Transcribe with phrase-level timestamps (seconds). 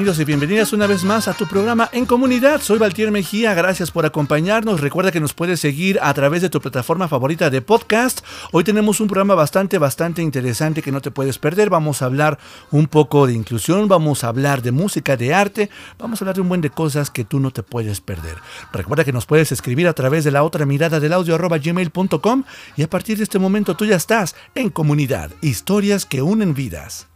[0.00, 2.62] Bienvenidos y bienvenidas una vez más a tu programa En Comunidad.
[2.62, 4.80] Soy Valtier Mejía, gracias por acompañarnos.
[4.80, 8.24] Recuerda que nos puedes seguir a través de tu plataforma favorita de podcast.
[8.50, 11.68] Hoy tenemos un programa bastante, bastante interesante que no te puedes perder.
[11.68, 12.38] Vamos a hablar
[12.70, 16.40] un poco de inclusión, vamos a hablar de música, de arte, vamos a hablar de
[16.40, 18.36] un buen de cosas que tú no te puedes perder.
[18.72, 22.44] Recuerda que nos puedes escribir a través de la otra mirada del audio arroba gmail.com
[22.74, 27.06] y a partir de este momento tú ya estás en Comunidad, historias que unen vidas.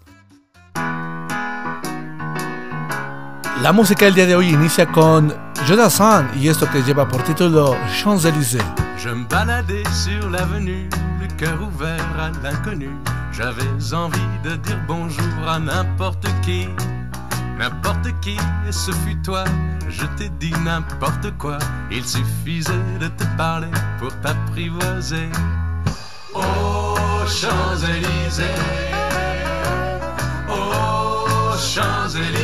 [3.63, 5.33] La música del día de hoy inicia con
[5.67, 8.59] Jonathan y esto que lleva por título Champs-Élysées.
[8.99, 10.89] Je me baladais sur l'avenue,
[11.21, 12.91] le cœur ouvert à l'inconnu.
[13.33, 16.69] J'avais envie de dire bonjour à n'importe qui,
[17.57, 18.37] n'importe qui,
[18.69, 19.45] et ce fut toi.
[19.89, 21.59] Je t'ai dit n'importe quoi,
[21.93, 25.29] il suffisait de te parler pour t'apprivoiser.
[26.35, 26.97] Oh,
[27.27, 28.45] Champs-Élysées,
[30.51, 32.44] oh, Champs-Élysées.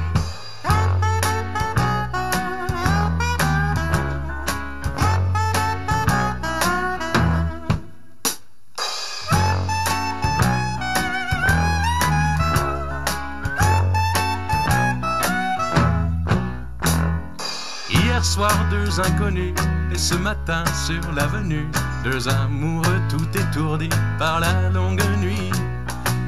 [18.31, 19.53] Soir, deux inconnus,
[19.93, 21.67] et ce matin sur l'avenue,
[22.05, 25.51] deux amoureux tout étourdis par la longue nuit.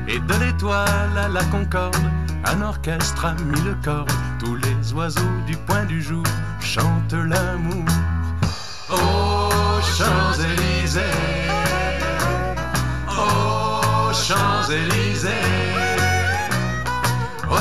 [0.09, 1.95] Et de l'étoile à la concorde,
[2.43, 4.13] un orchestre a mis le corps.
[4.37, 6.25] Tous les oiseaux du point du jour
[6.59, 7.85] chantent l'amour.
[8.91, 9.49] Oh
[9.97, 11.01] Champs-Élysées,
[13.09, 15.82] oh Champs-Élysées,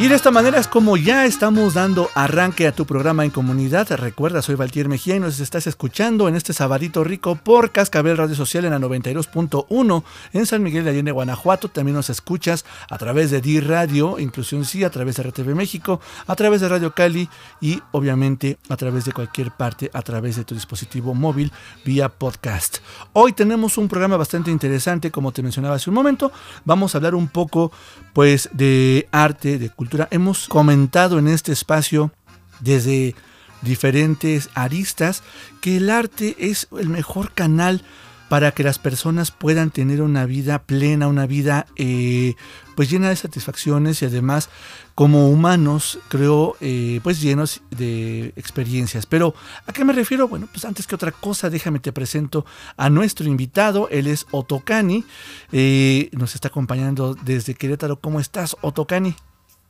[0.00, 3.88] Y de esta manera es como ya estamos dando arranque a tu programa en comunidad.
[3.96, 8.36] Recuerda, soy Valtier Mejía y nos estás escuchando en este sabadito rico por Cascabel Radio
[8.36, 10.04] Social en la 92.1
[10.34, 11.68] en San Miguel de Allende, Guanajuato.
[11.68, 16.00] También nos escuchas a través de D Radio, Inclusión Sí, a través de RTV México,
[16.28, 17.28] a través de Radio Cali
[17.60, 21.50] y obviamente a través de cualquier parte, a través de tu dispositivo móvil
[21.84, 22.78] vía podcast.
[23.14, 26.30] Hoy tenemos un programa bastante interesante, como te mencionaba hace un momento.
[26.64, 27.72] Vamos a hablar un poco
[28.18, 30.08] pues de arte, de cultura.
[30.10, 32.10] Hemos comentado en este espacio
[32.58, 33.14] desde
[33.62, 35.22] diferentes aristas,
[35.60, 37.84] que el arte es el mejor canal
[38.28, 42.34] para que las personas puedan tener una vida plena, una vida eh,
[42.78, 44.50] pues llena de satisfacciones y además
[44.94, 49.04] como humanos creo eh, pues llenos de experiencias.
[49.04, 49.34] Pero
[49.66, 50.28] ¿a qué me refiero?
[50.28, 52.46] Bueno, pues antes que otra cosa déjame te presento
[52.76, 55.04] a nuestro invitado, él es Otocani,
[55.50, 58.00] eh, nos está acompañando desde Querétaro.
[58.00, 59.16] ¿Cómo estás Otocani?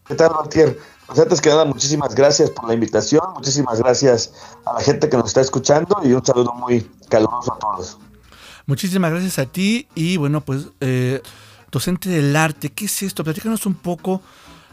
[0.07, 0.79] ¿Qué tal, Martier?
[1.07, 4.35] Pues antes que nada, muchísimas gracias por la invitación, muchísimas gracias
[4.67, 7.97] a la gente que nos está escuchando y un saludo muy caluroso a todos.
[8.67, 11.23] Muchísimas gracias a ti y bueno, pues eh,
[11.71, 13.25] docente del arte, ¿qué es esto?
[13.25, 14.21] Platícanos un poco,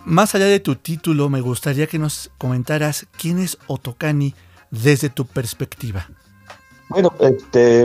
[0.06, 4.36] más allá de tu título, me gustaría que nos comentaras quién es Otokani
[4.72, 6.08] desde tu perspectiva.
[6.90, 7.84] Bueno, este,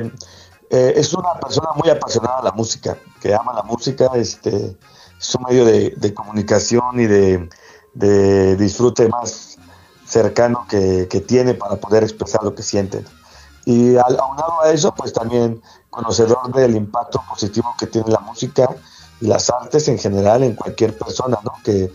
[0.71, 4.77] eh, es una persona muy apasionada a la música, que ama la música, este,
[5.19, 9.59] es un medio de, comunicación y de, disfrute más
[10.07, 13.05] cercano que, tiene para poder expresar lo que siente.
[13.65, 15.61] Y aunado a eso, pues también
[15.91, 18.69] conocedor del impacto positivo que tiene la música
[19.21, 21.53] y las artes en general en cualquier persona, ¿no?
[21.65, 21.91] Que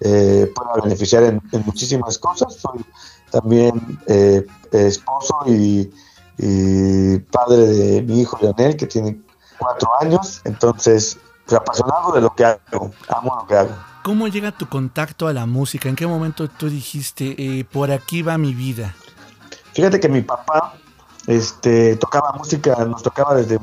[0.00, 2.54] eh, pueda beneficiar en, muchísimas cosas.
[2.54, 2.84] Soy
[3.30, 5.90] también eh, esposo y,
[7.32, 9.20] padre de mi hijo Leonel, que tiene
[9.58, 13.70] cuatro años, entonces pues, apasionado de lo que hago, amo lo que hago.
[14.04, 15.88] ¿Cómo llega tu contacto a la música?
[15.88, 18.94] ¿En qué momento tú dijiste, eh, por aquí va mi vida?
[19.72, 20.74] Fíjate que mi papá
[21.28, 23.60] este, tocaba música, nos tocaba desde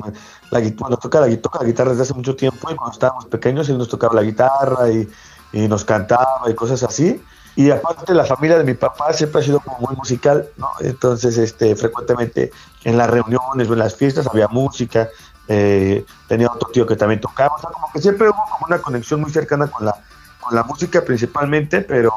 [0.52, 3.80] la bueno, toca toca la guitarra desde hace mucho tiempo y cuando estábamos pequeños él
[3.80, 5.10] nos tocaba la guitarra y,
[5.52, 7.24] nos cantaba y cosas así.
[7.56, 10.70] Y aparte la familia de mi papá siempre ha sido como muy musical, ¿no?
[10.82, 12.52] Entonces, este, frecuentemente
[12.84, 15.08] en las reuniones o en las fiestas había música,
[15.48, 18.80] eh, tenía otro tío que también tocaba, o sea, como que siempre hubo como una
[18.80, 19.96] conexión muy cercana con la,
[20.42, 22.14] con la música principalmente, pero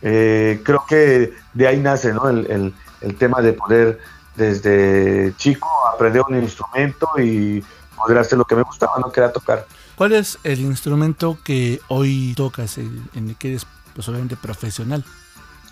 [0.00, 2.28] eh, creo que de ahí nace, ¿no?
[2.30, 3.98] El, el tema de poder
[4.40, 7.62] desde chico aprender un instrumento y
[7.96, 9.66] poder hacer lo que me gustaba, no quería tocar.
[9.94, 15.04] ¿Cuál es el instrumento que hoy tocas, en el que eres pues, obviamente profesional?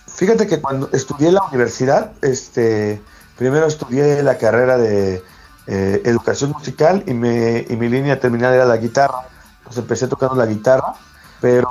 [0.06, 3.00] Fíjate que cuando estudié en la universidad, este,
[3.36, 5.22] primero estudié la carrera de
[5.66, 9.28] eh, educación musical y, me, y mi línea terminal era la guitarra.
[9.58, 10.94] Entonces empecé tocando la guitarra,
[11.40, 11.70] pero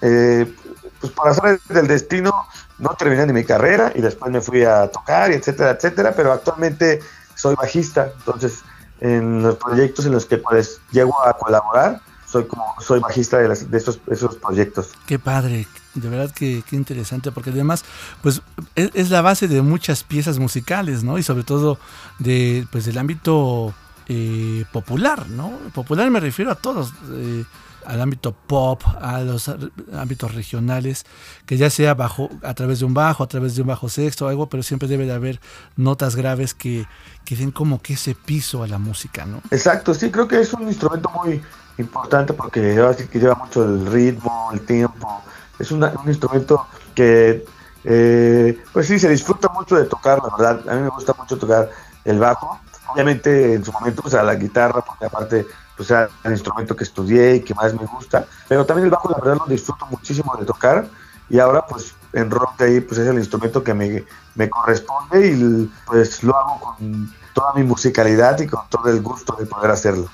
[0.00, 0.52] eh,
[1.02, 2.32] pues para hacer del destino
[2.78, 6.32] no terminé ni mi carrera y después me fui a tocar y etcétera, etcétera, pero
[6.32, 7.00] actualmente
[7.34, 8.62] soy bajista, entonces
[9.00, 13.48] en los proyectos en los que pues llego a colaborar, soy como soy bajista de,
[13.48, 14.90] de esos, esos proyectos.
[15.06, 17.84] Qué padre, de verdad que qué interesante, porque además
[18.22, 18.42] pues
[18.76, 21.18] es, la base de muchas piezas musicales, ¿no?
[21.18, 21.78] Y sobre todo
[22.20, 23.74] de pues del ámbito
[24.06, 25.50] eh, popular, ¿no?
[25.74, 26.92] Popular me refiero a todos.
[27.10, 27.44] Eh,
[27.86, 29.50] al ámbito pop, a los
[29.92, 31.04] ámbitos regionales,
[31.46, 34.26] que ya sea bajo, a través de un bajo, a través de un bajo sexto
[34.26, 35.40] o algo, pero siempre debe de haber
[35.76, 36.86] notas graves que,
[37.24, 39.42] que den como que ese piso a la música, ¿no?
[39.50, 41.42] Exacto, sí, creo que es un instrumento muy
[41.78, 45.22] importante porque lleva, mucho el ritmo, el tiempo,
[45.58, 47.44] es un instrumento que,
[47.84, 51.38] eh, pues sí, se disfruta mucho de tocar, la verdad, a mí me gusta mucho
[51.38, 51.70] tocar
[52.04, 52.60] el bajo,
[52.92, 55.46] obviamente en su momento pues a la guitarra, porque aparte
[55.76, 59.10] pues era el instrumento que estudié y que más me gusta, pero también el bajo
[59.10, 60.86] la verdad lo disfruto muchísimo de tocar
[61.28, 64.04] y ahora pues en rock ahí pues es el instrumento que me,
[64.34, 69.36] me corresponde y pues lo hago con toda mi musicalidad y con todo el gusto
[69.38, 70.08] de poder hacerlo.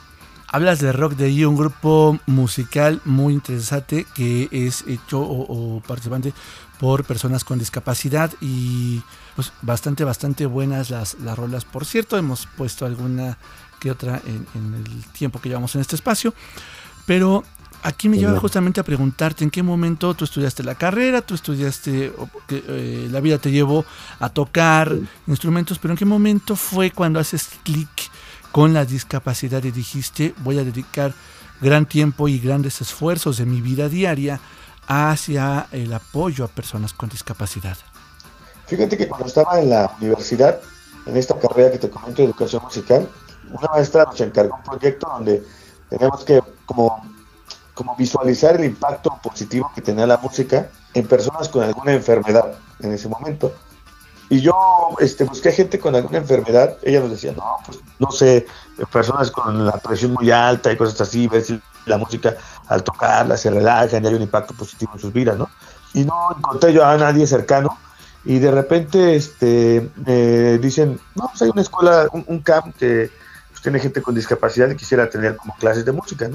[0.50, 5.80] Hablas de Rock de ahí, un grupo musical muy interesante que es hecho o, o,
[5.80, 6.32] participante
[6.80, 9.02] por personas con discapacidad y
[9.36, 11.66] pues bastante, bastante buenas las, las rolas.
[11.66, 13.36] Por cierto, hemos puesto alguna
[13.78, 16.34] que otra en, el tiempo que llevamos en este espacio.
[17.06, 17.44] Pero
[17.82, 22.12] aquí me lleva justamente a preguntarte en qué momento tú estudiaste la carrera, tú estudiaste,
[22.50, 23.84] eh, la vida te llevó
[24.20, 24.94] a tocar
[25.26, 27.88] instrumentos, pero en qué momento fue cuando haces clic
[28.52, 31.14] con la discapacidad y dijiste voy a dedicar
[31.60, 34.40] gran tiempo y grandes esfuerzos de mi vida diaria
[34.86, 37.76] hacia el apoyo a personas con discapacidad.
[38.66, 40.60] Fíjate que cuando estaba en la universidad,
[41.06, 43.08] en esta carrera que te comento educación musical,
[43.52, 45.42] una maestra nos encargó un proyecto donde
[45.88, 47.02] tenemos que como,
[47.74, 52.92] como visualizar el impacto positivo que tenía la música en personas con alguna enfermedad en
[52.92, 53.52] ese momento.
[54.30, 54.54] Y yo
[55.00, 58.46] este, busqué gente con alguna enfermedad, ella nos decía, no, pues no sé,
[58.92, 62.36] personas con la presión muy alta y cosas así, ver si la música
[62.66, 65.48] al tocarla se relajan y hay un impacto positivo en sus vidas, ¿no?
[65.94, 67.78] Y no encontré yo a nadie cercano
[68.24, 73.10] y de repente este, me dicen, no, pues hay una escuela, un, un camp que
[73.58, 76.30] pues, tiene gente con discapacidad y quisiera tener como clases de música,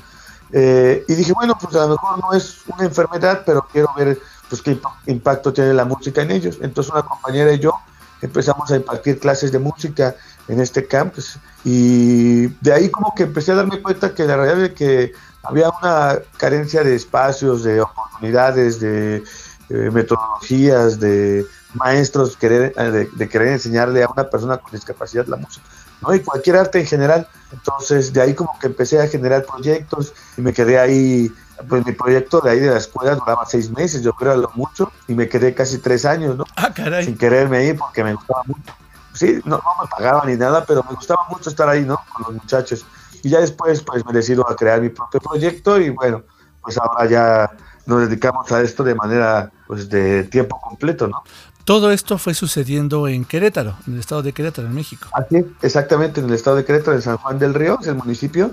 [0.52, 4.20] eh, y dije, bueno, pues a lo mejor no es una enfermedad, pero quiero ver
[4.50, 4.78] pues qué
[5.08, 6.60] impacto tiene la música en ellos.
[6.62, 7.74] Entonces una compañera y yo
[8.22, 10.16] empezamos a impartir clases de música
[10.48, 14.66] en este campus y de ahí como que empecé a darme cuenta que la realidad
[14.66, 19.24] es que había una carencia de espacios, de oportunidades, de,
[19.70, 25.66] metodologías, de maestros querer, de, de, querer enseñarle a una persona con discapacidad la música,
[26.04, 26.14] ¿no?
[26.14, 27.28] Y cualquier arte en general.
[27.52, 31.32] Entonces, de ahí como que empecé a generar proyectos y me quedé ahí
[31.70, 34.92] pues mi proyecto de ahí de la escuela duraba seis meses, yo creo lo mucho,
[35.08, 36.46] y me quedé casi tres años, ¿no?
[36.56, 37.06] Ah, caray.
[37.06, 38.74] Sin quererme ir porque me gustaba mucho.
[39.14, 42.00] Sí, no, no me pagaban ni nada, pero me gustaba mucho estar ahí, ¿no?
[42.12, 42.86] Con los muchachos.
[43.22, 46.24] Y ya después, pues me decido a crear mi propio proyecto y bueno,
[46.62, 47.52] pues ahora ya
[47.86, 51.24] nos dedicamos a esto de manera, pues de tiempo completo, ¿no?
[51.66, 55.08] Todo esto fue sucediendo en Querétaro, en el estado de Querétaro, en México.
[55.14, 58.52] Así, exactamente, en el estado de Querétaro, en San Juan del Río, es el municipio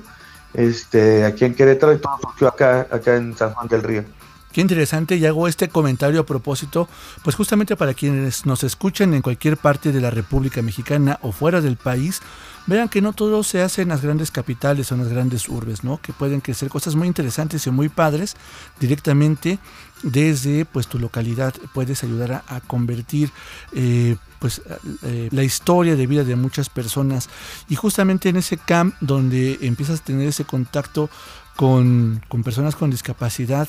[0.55, 4.05] este, aquí en Querétaro y todo surgió acá, acá en San Juan del Río.
[4.53, 6.89] Qué interesante y hago este comentario a propósito,
[7.23, 11.61] pues justamente para quienes nos escuchan en cualquier parte de la República Mexicana o fuera
[11.61, 12.21] del país,
[12.67, 15.85] vean que no todo se hace en las grandes capitales o en las grandes urbes,
[15.85, 16.01] ¿no?
[16.03, 18.37] Que pueden crecer cosas muy interesantes y muy padres
[18.81, 19.61] directamente
[20.03, 23.31] desde pues tu localidad puedes ayudar a, convertir
[23.73, 24.63] eh, pues
[25.03, 27.29] eh, la historia de vida de muchas personas
[27.69, 31.11] y justamente en ese camp donde empiezas a tener ese contacto
[31.57, 33.69] con, con personas con discapacidad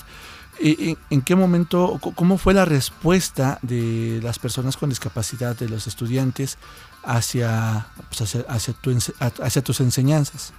[0.63, 6.57] ¿En qué momento, cómo fue la respuesta de las personas con discapacidad, de los estudiantes,
[7.03, 10.53] hacia, pues, hacia, tus enseñanzas?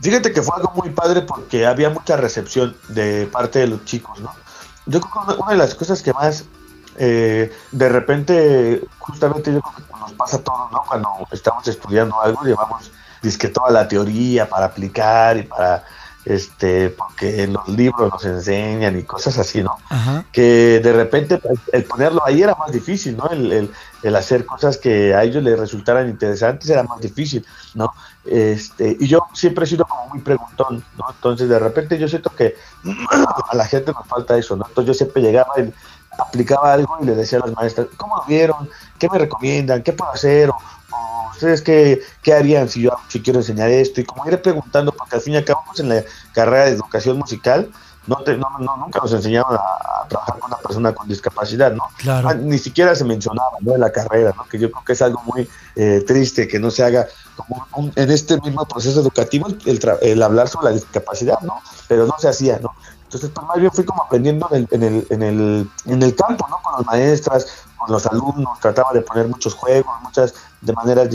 [0.00, 4.20] Fíjate que fue algo muy padre porque había mucha recepción de parte de los chicos,
[4.20, 4.32] ¿no?
[4.86, 6.44] Yo creo que una de las cosas que más
[6.96, 10.82] eh, de repente, justamente yo creo que nos pasa todo, ¿no?
[10.86, 12.90] Cuando estamos estudiando algo, llevamos
[13.22, 15.84] disque toda la teoría para aplicar y para
[16.24, 19.76] este, porque los libros nos enseñan y cosas así, ¿no?
[20.32, 23.28] Que de repente pues, el ponerlo ahí era más difícil, ¿no?
[23.28, 23.70] El,
[24.02, 27.92] el, hacer cosas que a ellos les resultaran interesantes era más difícil, ¿no?
[28.24, 31.04] Este, y yo siempre he sido como muy preguntón, ¿no?
[31.10, 32.56] Entonces de repente yo siento que
[33.50, 34.66] a la gente nos falta eso, ¿no?
[34.66, 35.72] Entonces yo siempre llegaba y
[36.18, 38.68] aplicaba algo y le decía a las maestras, ¿cómo lo vieron?
[38.98, 39.82] ¿Qué me recomiendan?
[39.82, 40.50] ¿Qué puedo hacer?
[40.50, 40.56] O,
[41.34, 44.00] ¿ustedes qué, qué, harían si yo si quiero enseñar esto?
[44.00, 46.72] Y como iré preguntando, porque al fin y al cabo pues, en la carrera de
[46.72, 47.70] educación musical,
[48.06, 51.84] no, no, nunca nos enseñaron a, trabajar con una persona con discapacidad, ¿no?
[51.96, 52.28] Claro.
[52.28, 53.74] Ah, ni siquiera se mencionaba, ¿no?
[53.74, 54.44] En la carrera, ¿no?
[54.44, 58.10] Que yo creo que es algo muy eh, triste que no se haga como en
[58.10, 61.60] este mismo proceso educativo el, el, hablar sobre la discapacidad, ¿no?
[61.88, 62.74] Pero no se hacía, ¿no?
[63.04, 66.14] Entonces, pues más bien fui como aprendiendo en el, en el, en el, en el
[66.14, 66.58] campo, ¿no?
[66.62, 67.46] Con las maestras,
[67.84, 71.08] con los alumnos, trataba de poner muchos juegos, muchas de maneras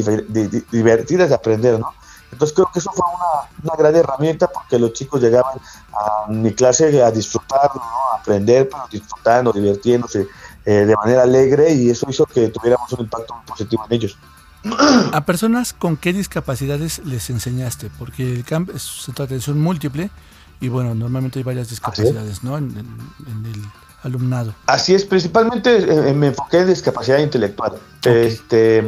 [0.72, 1.94] divertidas de aprender, ¿no?
[2.32, 5.58] Entonces creo que eso fue una, una, gran herramienta porque los chicos llegaban
[5.94, 7.82] a mi clase a disfrutar, ¿no?
[8.14, 10.28] a aprender, pero disfrutando, divirtiéndose
[10.66, 14.18] eh, de manera alegre y eso hizo que tuviéramos un impacto muy positivo en ellos.
[15.14, 17.90] ¿A personas con qué discapacidades les enseñaste?
[17.98, 20.12] Porque el camp es centro de atención múltiple
[20.60, 22.58] y bueno, normalmente hay varias discapacidades, ¿no?
[22.58, 23.66] En, el
[24.04, 24.54] alumnado.
[24.66, 27.74] Así es, principalmente eh, me enfoqué en discapacidad intelectual.
[28.04, 28.84] Este,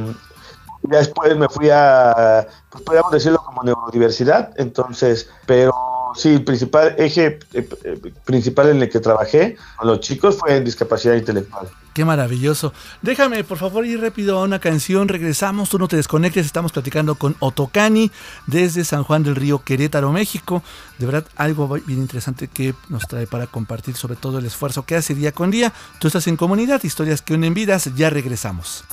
[0.83, 5.73] después me fui a, pues podríamos decirlo como neurodiversidad, entonces, pero
[6.15, 10.57] sí, el principal eje eh, eh, principal en el que trabajé con los chicos fue
[10.57, 11.67] en discapacidad intelectual.
[11.93, 12.73] Qué maravilloso.
[13.01, 15.09] Déjame, por favor, ir rápido a una canción.
[15.09, 16.45] Regresamos, tú no te desconectes.
[16.45, 18.11] Estamos platicando con Otocani
[18.47, 20.63] desde San Juan del Río, Querétaro, México.
[20.99, 24.95] De verdad, algo bien interesante que nos trae para compartir sobre todo el esfuerzo que
[24.95, 25.73] hace día con día.
[25.99, 27.89] Tú estás en comunidad, historias que unen vidas.
[27.95, 28.85] Ya regresamos.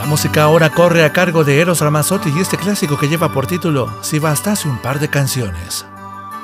[0.00, 3.46] La música ahora corre a cargo de Eros Ramazzotti y este clásico que lleva por
[3.46, 5.84] título Si bastase un par de canciones.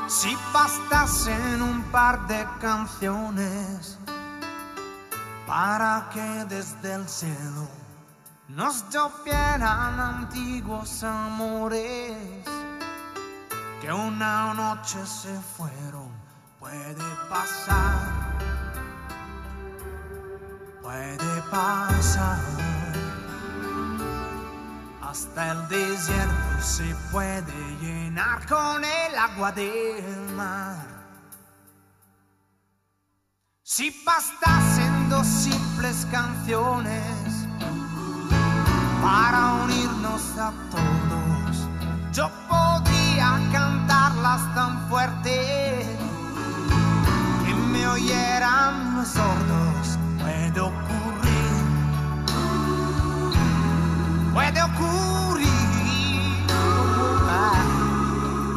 [0.09, 3.99] Si bastasen un par de canciones
[5.47, 7.67] para que desde el cielo
[8.49, 12.45] nos llovieran antiguos amores
[13.81, 16.11] que una noche se fueron,
[16.61, 17.97] puede pasar,
[20.83, 23.06] puede pasar.
[25.09, 30.85] Hasta el desierto se puede llenar con el agua del mar.
[33.63, 37.47] Si bastasen dos simples canciones
[39.01, 41.69] para unirnos a todos,
[42.13, 45.87] yo podría cantarlas tan fuerte
[47.45, 49.99] que me oyeran los sordos.
[50.21, 50.61] Puede
[54.37, 55.49] puede ocurrir.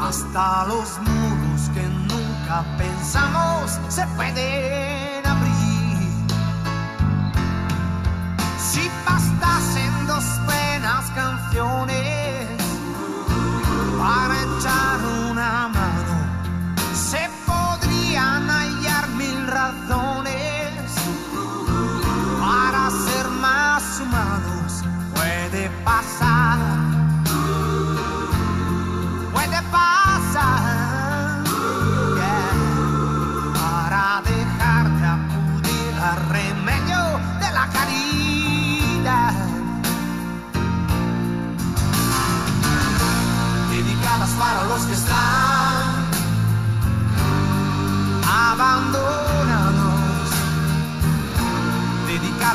[0.02, 4.99] Hasta los muros que nunca pensamos se pueden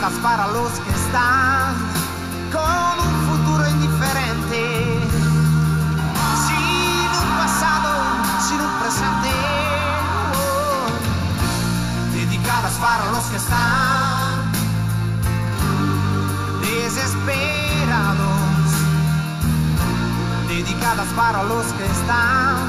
[0.04, 1.74] dedicadas para los que están
[2.52, 5.00] con un futuro indiferente,
[6.46, 7.92] sin un pasado,
[8.46, 9.30] sin un presente,
[12.12, 14.52] dedicadas para los que están
[16.60, 18.20] desesperados,
[20.48, 22.63] dedicadas para los que están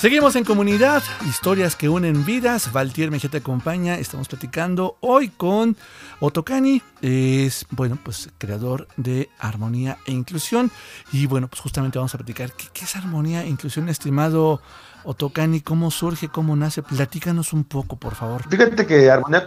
[0.00, 2.72] Seguimos en comunidad, historias que unen vidas.
[2.72, 3.96] Valtier Mejía te acompaña.
[3.96, 5.76] Estamos platicando hoy con
[6.20, 6.80] Otokani.
[7.02, 10.70] Es, bueno, pues creador de Armonía e Inclusión.
[11.12, 14.62] Y bueno, pues justamente vamos a platicar qué, es Armonía e Inclusión, estimado
[15.04, 15.60] Otokani.
[15.60, 16.30] ¿Cómo surge?
[16.30, 16.82] ¿Cómo nace?
[16.82, 18.48] Platícanos un poco, por favor.
[18.48, 19.44] Fíjate que Armonía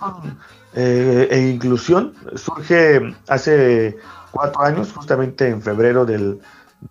[0.76, 3.98] eh, e Inclusión surge hace
[4.30, 6.40] cuatro años, justamente en febrero del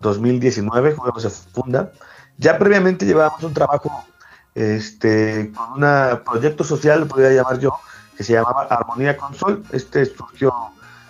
[0.01, 1.93] 2019, cuando se funda.
[2.37, 4.03] Ya previamente llevábamos un trabajo
[4.55, 7.79] este, con un proyecto social, lo podría llamar yo,
[8.17, 9.63] que se llamaba Armonía con Sol.
[9.71, 10.53] Este surgió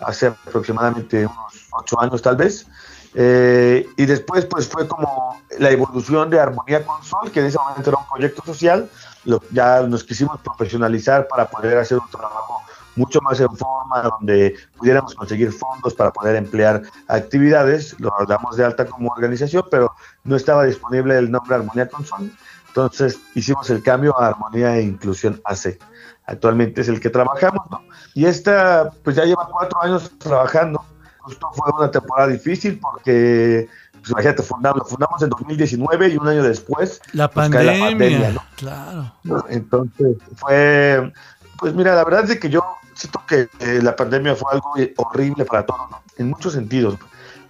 [0.01, 2.67] hace aproximadamente unos ocho años tal vez.
[3.15, 7.57] Eh, y después pues fue como la evolución de Armonía con Sol, que en ese
[7.57, 8.89] momento era un proyecto social.
[9.25, 12.62] Lo, ya nos quisimos profesionalizar para poder hacer un trabajo
[12.95, 17.99] mucho más en forma, donde pudiéramos conseguir fondos para poder emplear actividades.
[17.99, 22.32] Lo damos de alta como organización, pero no estaba disponible el nombre Armonía con Sol.
[22.67, 25.77] Entonces hicimos el cambio a Armonía e Inclusión AC.
[26.25, 27.84] actualmente es el que trabajamos, ¿no?
[28.15, 30.84] Y esta, pues ya lleva cuatro años trabajando.
[31.19, 36.27] Justo fue una temporada difícil porque, pues imagínate, fundamos, lo fundamos en 2019 y un
[36.27, 38.43] año después la pues, pandemia, la pandemia, ¿no?
[38.56, 39.13] claro.
[39.49, 41.13] Entonces, fue,
[41.60, 42.63] pues mira, la verdad es que yo
[42.95, 46.97] siento que eh, la pandemia fue algo horrible para todos, en muchos sentidos.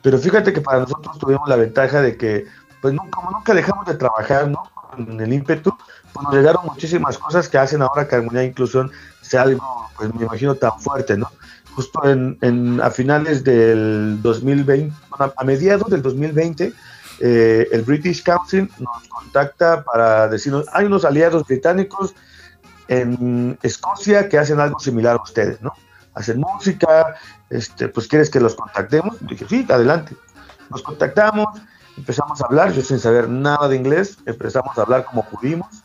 [0.01, 2.45] Pero fíjate que para nosotros tuvimos la ventaja de que,
[2.81, 4.69] pues no, como nunca dejamos de trabajar, ¿no?
[4.97, 5.75] En el ímpetu,
[6.13, 10.13] pues nos llegaron muchísimas cosas que hacen ahora que Armonía e Inclusión sea algo, pues
[10.13, 11.31] me imagino, tan fuerte, ¿no?
[11.73, 16.73] Justo en, a finales del 2020, bueno, a mediados del 2020,
[17.19, 22.13] eh, el British Council nos contacta para decirnos, hay unos aliados británicos
[22.87, 25.73] en Escocia que hacen algo similar a ustedes, ¿no?
[26.13, 27.15] Hacen música,
[27.49, 29.17] este, pues quieres que los contactemos.
[29.21, 30.15] dije, sí, adelante.
[30.69, 31.47] Nos contactamos,
[31.97, 35.83] empezamos a hablar, yo sin saber nada de inglés, empezamos a hablar como pudimos.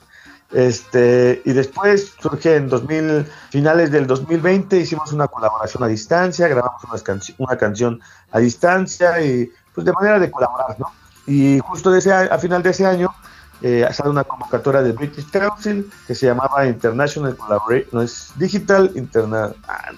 [0.51, 6.83] Este, y después surge en 2000, finales del 2020, hicimos una colaboración a distancia, grabamos
[6.85, 8.01] una, una canción
[8.33, 10.91] a distancia y pues de manera de colaborar, ¿no?
[11.27, 13.15] Y justo de ese, a final de ese año
[13.63, 18.91] eh, sale una convocatoria del British Council que se llamaba International Collaboration, no es Digital
[18.95, 19.91] Interna, ah,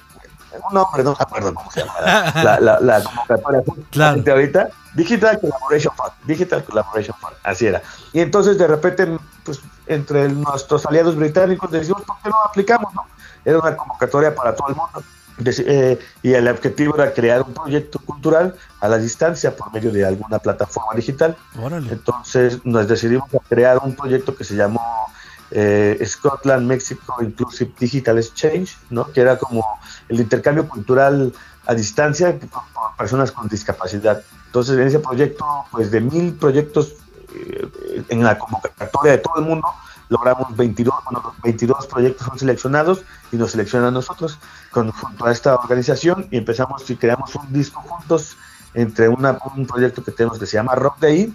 [0.68, 4.22] un nombre, no me acuerdo cómo se llama la, la, la convocatoria Claro.
[4.26, 7.82] ahorita, Digital Collaboration Fund, Digital Collaboration Fund, así era.
[8.12, 9.06] Y entonces de repente,
[9.44, 12.92] pues entre nuestros aliados británicos decimos, ¿por qué no aplicamos?
[12.94, 13.04] no?
[13.44, 15.02] Era una convocatoria para todo el mundo.
[15.44, 20.04] Eh, y el objetivo era crear un proyecto cultural a la distancia por medio de
[20.04, 21.36] alguna plataforma digital.
[21.58, 21.92] Órale.
[21.92, 25.06] Entonces nos decidimos a crear un proyecto que se llamó
[25.50, 29.10] eh, Scotland Mexico Inclusive Digital Exchange, ¿no?
[29.10, 29.64] que era como
[30.08, 31.32] el intercambio cultural
[31.66, 34.22] a distancia por, por personas con discapacidad.
[34.46, 36.94] Entonces en ese proyecto, pues de mil proyectos
[37.34, 39.68] eh, en la convocatoria de todo el mundo,
[40.08, 44.38] logramos 22, bueno, los 22 proyectos son seleccionados y nos seleccionan nosotros
[44.70, 48.36] con, junto a esta organización y empezamos y creamos un disco juntos
[48.74, 51.32] entre una, un proyecto que tenemos que se llama Rock Day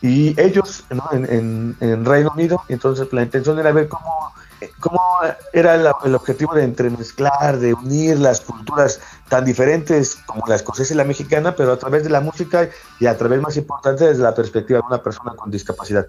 [0.00, 1.08] y ellos ¿no?
[1.12, 2.62] en, en Reino Unido.
[2.68, 4.32] Entonces la intención era ver cómo,
[4.80, 5.00] cómo
[5.52, 10.94] era el, el objetivo de entremezclar, de unir las culturas tan diferentes como la escocesa
[10.94, 12.68] y la mexicana, pero a través de la música
[12.98, 16.06] y a través más importante desde la perspectiva de una persona con discapacidad.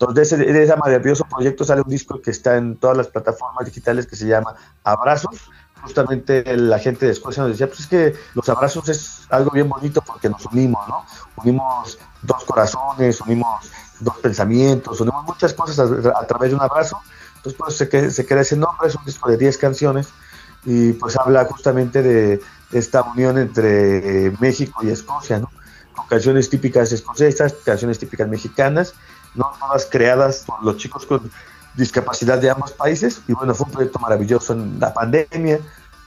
[0.00, 4.06] Entonces, de ese, maravilloso proyecto sale un disco que está en todas las plataformas digitales
[4.06, 5.50] que se llama Abrazos.
[5.82, 9.68] Justamente la gente de Escocia nos decía, pues es que los abrazos es algo bien
[9.68, 11.04] bonito porque nos unimos, ¿no?
[11.36, 17.00] Unimos dos corazones, unimos dos pensamientos, unimos muchas cosas a, a través de un abrazo.
[17.48, 20.08] Entonces, pues se, que, se queda ese nombre, es un disco de 10 canciones
[20.64, 22.40] y pues habla justamente de
[22.72, 25.50] esta unión entre eh, México y Escocia, ¿no?
[25.94, 28.94] Con canciones típicas escocesas, canciones típicas mexicanas,
[29.34, 31.30] no todas creadas por los chicos con
[31.74, 35.60] discapacidad de ambos países y bueno, fue un proyecto maravilloso en la pandemia,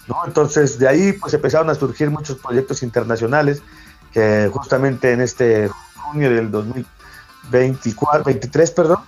[0.07, 0.17] ¿no?
[0.25, 3.63] Entonces de ahí pues empezaron a surgir muchos proyectos internacionales
[4.11, 8.99] que justamente en este junio del 2024, 23, perdón,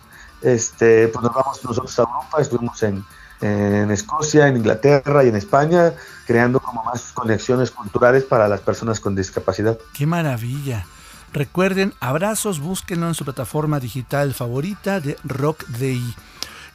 [0.44, 3.04] este, pues nos vamos nosotros a Europa, estuvimos en,
[3.42, 5.94] en Escocia, en Inglaterra y en España,
[6.26, 9.78] creando como más conexiones culturales para las personas con discapacidad.
[9.94, 10.86] ¡Qué maravilla!
[11.34, 16.14] Recuerden, abrazos, búsquenlo en su plataforma digital favorita de Rock Day.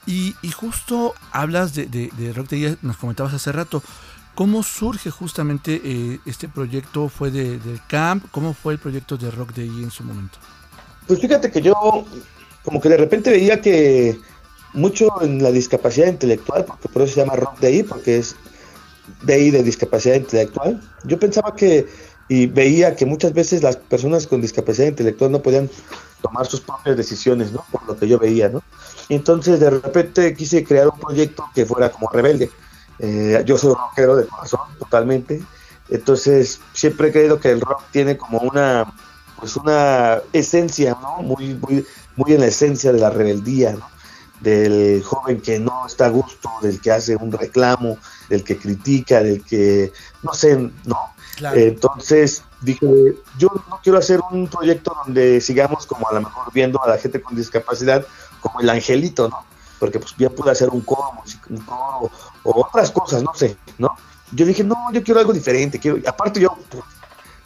[0.05, 3.83] Y, y justo hablas de, de, de, Rock Day, nos comentabas hace rato.
[4.35, 7.09] ¿Cómo surge justamente eh, este proyecto?
[7.09, 8.25] ¿Fue de, del camp?
[8.31, 10.39] ¿Cómo fue el proyecto de Rock Day en su momento?
[11.07, 11.75] Pues fíjate que yo
[12.69, 14.19] como que de repente veía que
[14.75, 18.37] mucho en la discapacidad intelectual, porque por eso se llama Rock Day, porque es
[19.23, 20.79] Day de discapacidad intelectual.
[21.05, 21.87] Yo pensaba que
[22.29, 25.71] y veía que muchas veces las personas con discapacidad intelectual no podían
[26.21, 27.65] tomar sus propias decisiones, ¿no?
[27.73, 28.63] Por lo que yo veía, ¿no?
[29.09, 32.51] Entonces de repente quise crear un proyecto que fuera como rebelde.
[32.99, 35.41] Eh, yo soy rockero de corazón, totalmente.
[35.89, 38.93] Entonces siempre he creído que el rock tiene como una,
[39.39, 41.23] pues una esencia, ¿no?
[41.23, 41.87] Muy, muy,
[42.19, 43.89] muy en la esencia de la rebeldía, ¿no?
[44.41, 49.23] Del joven que no está a gusto, del que hace un reclamo, del que critica,
[49.23, 50.99] del que, no sé, no,
[51.39, 51.57] Claro.
[51.57, 56.83] Entonces dije, yo no quiero hacer un proyecto donde sigamos como a lo mejor viendo
[56.83, 58.05] a la gente con discapacidad
[58.41, 59.45] como el angelito, ¿no?
[59.79, 61.13] Porque pues bien pude hacer un coro,
[61.49, 62.11] un coro
[62.43, 63.95] o otras cosas, no sé, ¿no?
[64.33, 66.83] Yo dije, no, yo quiero algo diferente, quiero, aparte yo, pues,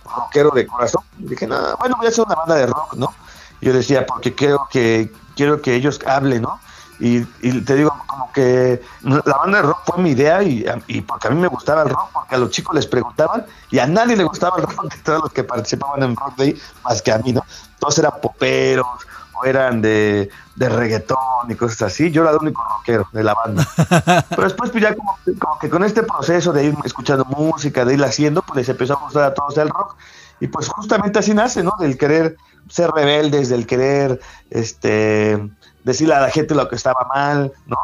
[0.05, 3.13] rockero de corazón, dije, no, bueno, voy a hacer una banda de rock, ¿no?
[3.63, 6.61] Yo decía, porque quiero que, quiero que ellos hablen, ¿no?
[6.99, 11.01] Y, y, te digo, como que la banda de rock fue mi idea y, y,
[11.01, 13.87] porque a mí me gustaba el rock, porque a los chicos les preguntaban y a
[13.87, 17.11] nadie le gustaba el rock de todos los que participaban en Rock Day más que
[17.11, 17.45] a mí, ¿no?
[17.79, 18.87] Todos eran poperos
[19.35, 22.11] o eran de, de reggaetón y cosas así.
[22.11, 23.67] Yo era el único rockero de la banda.
[24.29, 27.95] Pero después, pues ya como, como que con este proceso de ir escuchando música, de
[27.95, 29.97] ir haciendo, pues les empezó a gustar a todos el rock.
[30.41, 31.73] Y pues justamente así nace, ¿no?
[31.79, 32.37] Del querer
[32.69, 34.21] ser rebeldes, del querer
[34.51, 35.39] este,
[35.85, 37.77] decirle a la gente lo que estaba mal, ¿no?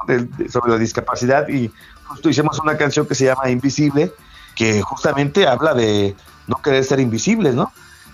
[0.50, 1.48] sobre la discapacidad.
[1.48, 1.70] Y
[2.06, 4.12] justo hicimos una canción que se llama Invisible,
[4.54, 7.72] que justamente habla de no querer ser invisibles, ¿no?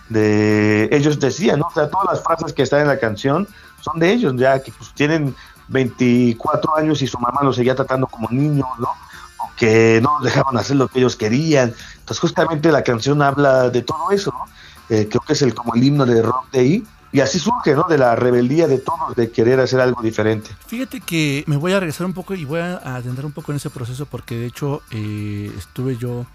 [0.08, 1.68] De ellos decían, ¿no?
[1.68, 3.48] O sea, todas las frases que están en la canción
[3.80, 5.34] son de ellos, ya que pues tienen
[5.68, 8.88] 24 años y su mamá los seguía tratando como niños, ¿no?
[9.38, 11.74] O que no dejaban hacer lo que ellos querían.
[11.94, 14.44] Entonces, justamente la canción habla de todo eso, ¿no?
[14.88, 16.84] Eh, creo que es el, como el himno de Rock Day.
[17.12, 17.84] Y así surge, ¿no?
[17.88, 20.50] De la rebeldía de todos, de querer hacer algo diferente.
[20.66, 23.56] Fíjate que me voy a regresar un poco y voy a adentrar un poco en
[23.56, 26.26] ese proceso porque de hecho eh, estuve yo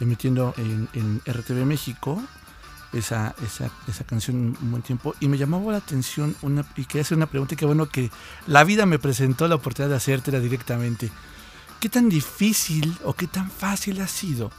[0.00, 2.20] emitiendo en, en RTV México
[2.92, 7.02] esa, esa, esa, canción un buen tiempo y me llamaba la atención una, y quería
[7.02, 8.10] hacer una pregunta y qué bueno que
[8.46, 11.10] la vida me presentó la oportunidad de hacértela directamente.
[11.80, 14.50] ¿Qué tan difícil o qué tan fácil ha sido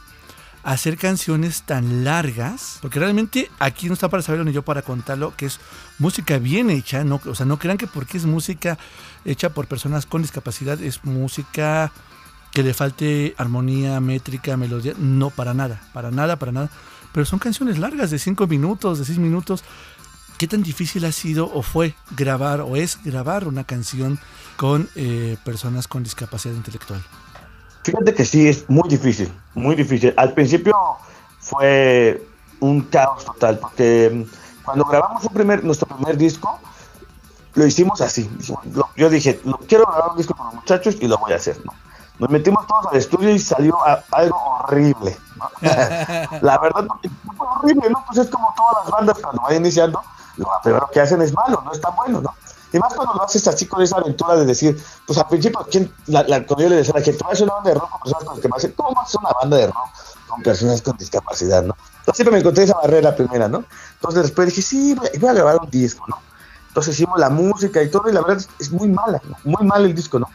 [0.62, 2.78] hacer canciones tan largas?
[2.82, 5.60] Porque realmente aquí no está para saberlo ni yo para contarlo, que es
[5.98, 8.78] música bien hecha, no, o sea, no crean que porque es música
[9.24, 11.92] hecha por personas con discapacidad es música
[12.52, 16.70] que le falte armonía, métrica, melodía, no, para nada, para nada, para nada.
[17.12, 19.64] Pero son canciones largas, de 5 minutos, de 6 minutos.
[20.38, 24.18] ¿Qué tan difícil ha sido o fue grabar o es grabar una canción
[24.56, 27.02] con eh, personas con discapacidad intelectual?
[27.82, 30.12] Fíjate que sí, es muy difícil, muy difícil.
[30.16, 30.74] Al principio
[31.38, 32.26] fue
[32.60, 36.58] un caos total, porque mm, cuando grabamos un primer, nuestro primer disco,
[37.54, 38.30] lo hicimos así.
[38.96, 41.72] Yo dije, quiero grabar un disco con los muchachos y lo voy a hacer, ¿no?
[42.18, 43.78] Nos metimos todos al estudio y salió
[44.12, 45.16] algo horrible.
[46.42, 46.86] la verdad,
[47.36, 48.04] fue horrible, ¿no?
[48.06, 50.02] Pues es como todas las bandas cuando van iniciando,
[50.36, 52.34] lo primero que hacen es malo, no es tan bueno, ¿no?
[52.72, 55.92] Y más cuando lo haces así con esa aventura de decir, pues al principio, ¿quién,
[56.06, 58.24] la, la, cuando yo le decía a la gente, una banda de rock con personas
[58.24, 59.88] con discapacidad, ¿cómo vas a hacer una banda de rock
[60.28, 61.76] con personas con discapacidad, no?
[61.98, 63.64] Entonces siempre me encontré esa barrera primera, ¿no?
[63.94, 66.18] Entonces después dije, sí, voy a grabar un disco, ¿no?
[66.68, 69.84] Entonces hicimos la música y todo, y la verdad es, es muy mala, muy mal
[69.84, 70.28] el disco, ¿no?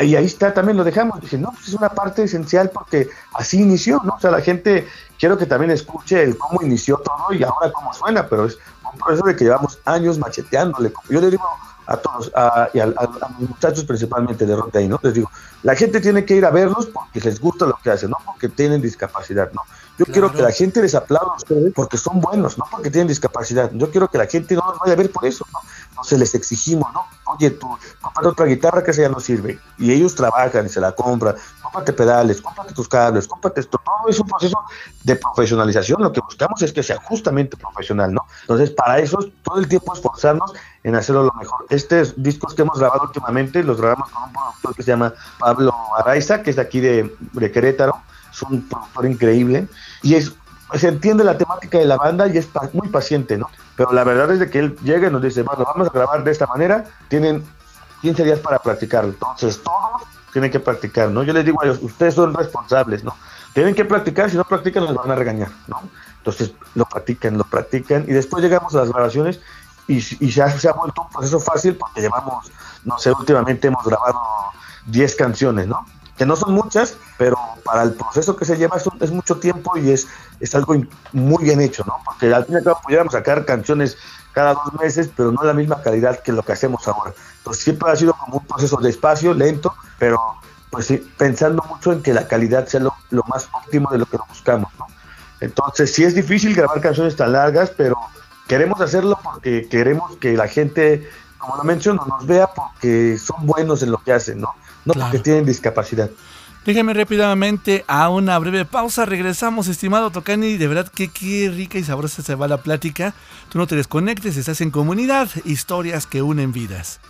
[0.00, 1.20] Y ahí está, también lo dejamos.
[1.20, 4.14] Dije, no, pues es una parte esencial porque así inició, ¿no?
[4.14, 4.86] O sea, la gente,
[5.18, 8.58] quiero que también escuche el cómo inició todo y ahora cómo suena, pero es
[8.98, 10.92] un proceso de que llevamos años macheteándole.
[11.08, 11.44] Yo le digo
[11.86, 15.00] a todos, a, y a, a, mis muchachos principalmente de Rock ¿no?
[15.02, 15.30] Les digo,
[15.62, 18.50] la gente tiene que ir a verlos porque les gusta lo que hacen, no porque
[18.50, 19.62] tienen discapacidad, ¿no?
[19.98, 20.12] Yo claro.
[20.12, 23.70] quiero que la gente les aplaude a ustedes porque son buenos, no porque tienen discapacidad.
[23.72, 25.60] Yo quiero que la gente no los vaya a ver por eso, ¿no?
[25.98, 27.04] Entonces les exigimos, ¿no?
[27.24, 27.66] Oye, tú,
[28.00, 29.58] cómprate otra guitarra que esa ya no sirve.
[29.78, 31.34] Y ellos trabajan y se la compran.
[31.60, 33.80] Cómprate pedales, cómprate tus cables, cómprate esto.
[33.84, 34.62] Todo es un proceso
[35.02, 36.00] de profesionalización.
[36.00, 38.26] Lo que buscamos es que sea justamente profesional, ¿no?
[38.42, 40.52] Entonces, para eso, todo el tiempo esforzarnos
[40.84, 41.66] en hacerlo lo mejor.
[41.68, 45.74] Estos discos que hemos grabado últimamente los grabamos con un productor que se llama Pablo
[45.98, 48.00] Araiza, que es de aquí de, de Querétaro.
[48.30, 49.66] Es un productor increíble
[50.02, 50.32] y es
[50.74, 53.48] se entiende la temática de la banda y es muy paciente, ¿no?
[53.76, 56.24] Pero la verdad es de que él llega y nos dice, bueno, vamos a grabar
[56.24, 57.44] de esta manera, tienen
[58.02, 59.10] 15 días para practicarlo.
[59.10, 60.02] Entonces, todos
[60.32, 61.22] tienen que practicar, ¿no?
[61.22, 63.16] Yo les digo a ellos, ustedes son responsables, ¿no?
[63.54, 65.80] Tienen que practicar, si no practican nos van a regañar, ¿no?
[66.18, 69.40] Entonces, lo practican, lo practican y después llegamos a las grabaciones
[69.86, 72.52] y, y ha, se ha vuelto un proceso fácil porque llevamos,
[72.84, 74.20] no sé, últimamente hemos grabado
[74.86, 75.86] 10 canciones, ¿no?
[76.18, 79.90] Que no son muchas, pero para el proceso que se lleva es, mucho tiempo y
[79.90, 80.08] es,
[80.40, 80.74] es algo
[81.12, 81.96] muy bien hecho, ¿no?
[82.04, 83.96] Porque al fin y al cabo pudiéramos sacar canciones
[84.32, 87.14] cada dos meses, pero no la misma calidad que lo que hacemos ahora.
[87.38, 90.20] Entonces siempre ha sido como un proceso despacio, lento, pero
[90.70, 94.18] pues sí, pensando mucho en que la calidad sea lo más óptimo de lo que
[94.28, 94.86] buscamos, ¿no?
[95.40, 97.96] Entonces sí es difícil grabar canciones tan largas, pero
[98.48, 103.82] queremos hacerlo porque queremos que la gente, como lo menciono, nos vea porque son buenos
[103.82, 104.54] en lo que hacen, ¿no?
[104.88, 105.10] No claro.
[105.10, 106.10] porque tienen discapacidad.
[106.64, 109.06] Déjame rápidamente a una breve pausa.
[109.06, 110.58] Regresamos, estimado Tocani.
[110.58, 113.14] De verdad que qué rica y sabrosa se va la plática.
[113.48, 115.30] Tú no te desconectes, estás en comunidad.
[115.44, 117.00] Historias que unen vidas.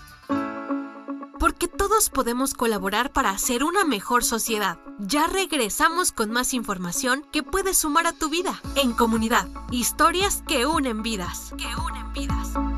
[1.40, 4.78] Porque todos podemos colaborar para hacer una mejor sociedad.
[4.98, 8.60] Ya regresamos con más información que puede sumar a tu vida.
[8.76, 9.48] En comunidad.
[9.70, 11.52] Historias que unen vidas.
[11.56, 12.77] Que unen vidas.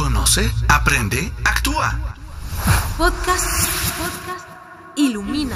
[0.00, 2.16] Conoce, aprende, actúa.
[2.96, 4.48] Podcast, podcast,
[4.96, 5.54] ilumina.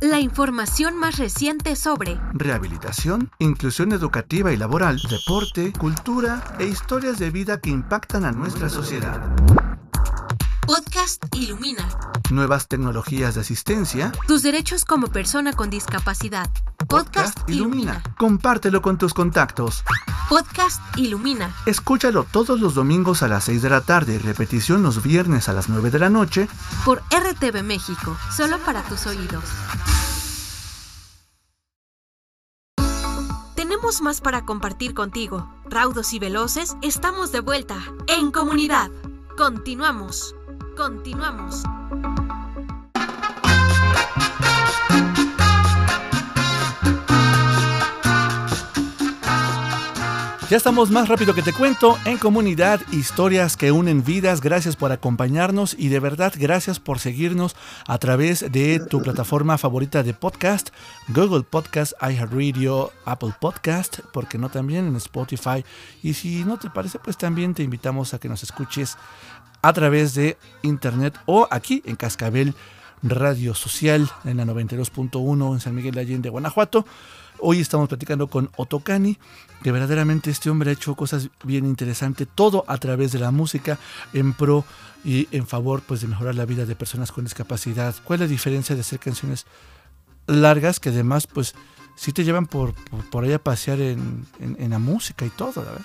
[0.00, 7.30] La información más reciente sobre Rehabilitación, inclusión educativa y laboral, deporte, cultura e historias de
[7.30, 9.20] vida que impactan a nuestra sociedad.
[10.68, 11.88] Podcast Ilumina.
[12.30, 14.12] Nuevas tecnologías de asistencia.
[14.26, 16.50] Tus derechos como persona con discapacidad.
[16.86, 18.02] Podcast, Ilumina.
[18.18, 19.82] Compártelo con tus contactos.
[20.28, 21.56] Podcast Ilumina.
[21.64, 25.54] Escúchalo todos los domingos a las 6 de la tarde y repetición los viernes a
[25.54, 26.48] las 9 de la noche.
[26.84, 28.14] Por RTV México.
[28.36, 29.44] Solo para tus oídos.
[33.54, 35.50] Tenemos más para compartir contigo.
[35.64, 37.78] Raudos y veloces, estamos de vuelta.
[38.06, 38.90] En comunidad.
[39.34, 40.34] Continuamos.
[40.78, 41.64] Continuamos.
[50.48, 54.40] Ya estamos más rápido que te cuento en comunidad, historias que unen vidas.
[54.40, 57.54] Gracias por acompañarnos y de verdad gracias por seguirnos
[57.86, 60.70] a través de tu plataforma favorita de podcast,
[61.08, 65.64] Google Podcast, iHeartRadio, Apple Podcast, porque no también en Spotify.
[66.04, 68.96] Y si no te parece, pues también te invitamos a que nos escuches
[69.68, 72.54] a través de internet o aquí en Cascabel
[73.02, 76.86] Radio Social en la 92.1 en San Miguel de Allende, Guanajuato.
[77.38, 79.18] Hoy estamos platicando con Otokani,
[79.62, 83.78] que verdaderamente este hombre ha hecho cosas bien interesantes, todo a través de la música
[84.14, 84.64] en pro
[85.04, 87.94] y en favor pues, de mejorar la vida de personas con discapacidad.
[88.04, 89.44] ¿Cuál es la diferencia de hacer canciones
[90.26, 91.54] largas que además pues
[91.94, 92.72] sí te llevan por,
[93.22, 95.84] ahí a pasear en, en, la música y todo, ¿verdad?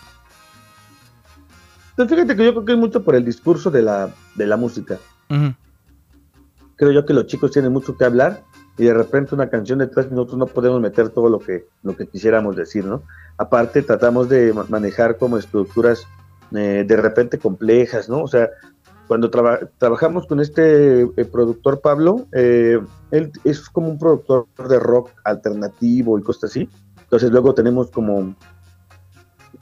[1.96, 4.58] Pues fíjate que yo creo que es mucho por el discurso de la, de la
[4.58, 4.98] música.
[5.30, 5.56] Uh -huh.
[6.76, 8.44] Creo yo que los chicos tienen mucho que hablar
[8.78, 11.96] y de repente una canción de tres minutos no podemos meter todo lo que, lo
[11.96, 13.04] que quisiéramos decir, ¿no?
[13.38, 16.08] Aparte tratamos de manejar como estructuras
[16.52, 18.24] eh, de repente complejas, ¿no?
[18.24, 18.50] O sea,
[19.08, 22.80] cuando traba trabajamos con este eh, productor Pablo, eh,
[23.12, 26.70] él es como un productor de rock alternativo y cosas así,
[27.02, 28.36] entonces luego tenemos como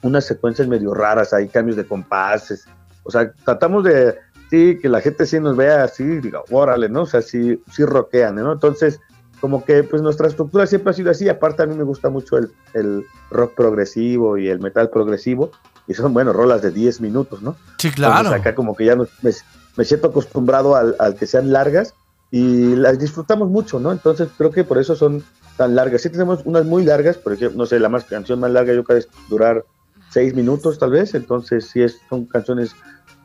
[0.03, 2.65] unas secuencias medio raras, hay cambios de compases,
[3.03, 4.15] o sea, tratamos de
[4.49, 7.03] sí, que la gente sí nos vea así, diga, órale, ¿no?
[7.03, 8.51] O sea, sí, sí rockean, ¿no?
[8.51, 8.99] Entonces,
[9.39, 12.37] como que pues nuestra estructura siempre ha sido así, aparte a mí me gusta mucho
[12.37, 15.51] el, el rock progresivo y el metal progresivo,
[15.87, 17.55] y son, bueno, rolas de 10 minutos, ¿no?
[17.77, 18.17] Sí, claro.
[18.17, 19.31] Entonces, acá como que ya nos, me,
[19.77, 21.95] me, siento acostumbrado al, al, que sean largas
[22.29, 23.91] y las disfrutamos mucho, ¿no?
[23.91, 25.23] Entonces creo que por eso son
[25.57, 26.01] tan largas.
[26.01, 28.83] Sí tenemos unas muy largas, por ejemplo, no sé, la más canción más larga yo
[28.83, 29.65] creo que es durar
[30.11, 32.75] 6 minutos tal vez, entonces sí es, son canciones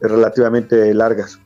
[0.01, 1.39] relativamente largas.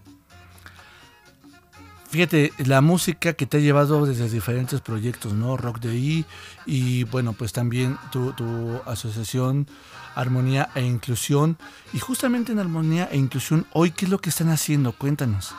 [2.10, 5.56] Fíjate, la música que te ha llevado desde diferentes proyectos, ¿no?
[5.56, 6.26] Rock de I
[6.66, 9.68] y bueno, pues también tu, tu, asociación
[10.16, 11.56] Armonía e Inclusión.
[11.92, 14.90] Y justamente en Armonía e Inclusión, hoy, ¿qué es lo que están haciendo?
[14.90, 15.54] Cuéntanos.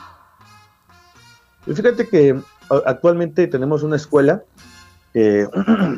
[1.64, 2.38] Fíjate que
[2.84, 4.42] actualmente tenemos una escuela
[5.14, 5.48] que,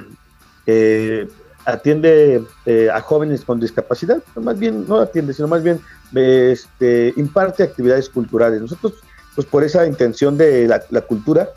[0.67, 1.29] que
[1.65, 5.81] atiende eh, a jóvenes con discapacidad, más bien no atiende, sino más bien
[6.15, 8.61] este, imparte actividades culturales.
[8.61, 8.95] Nosotros,
[9.35, 11.51] pues por esa intención de la, cultura,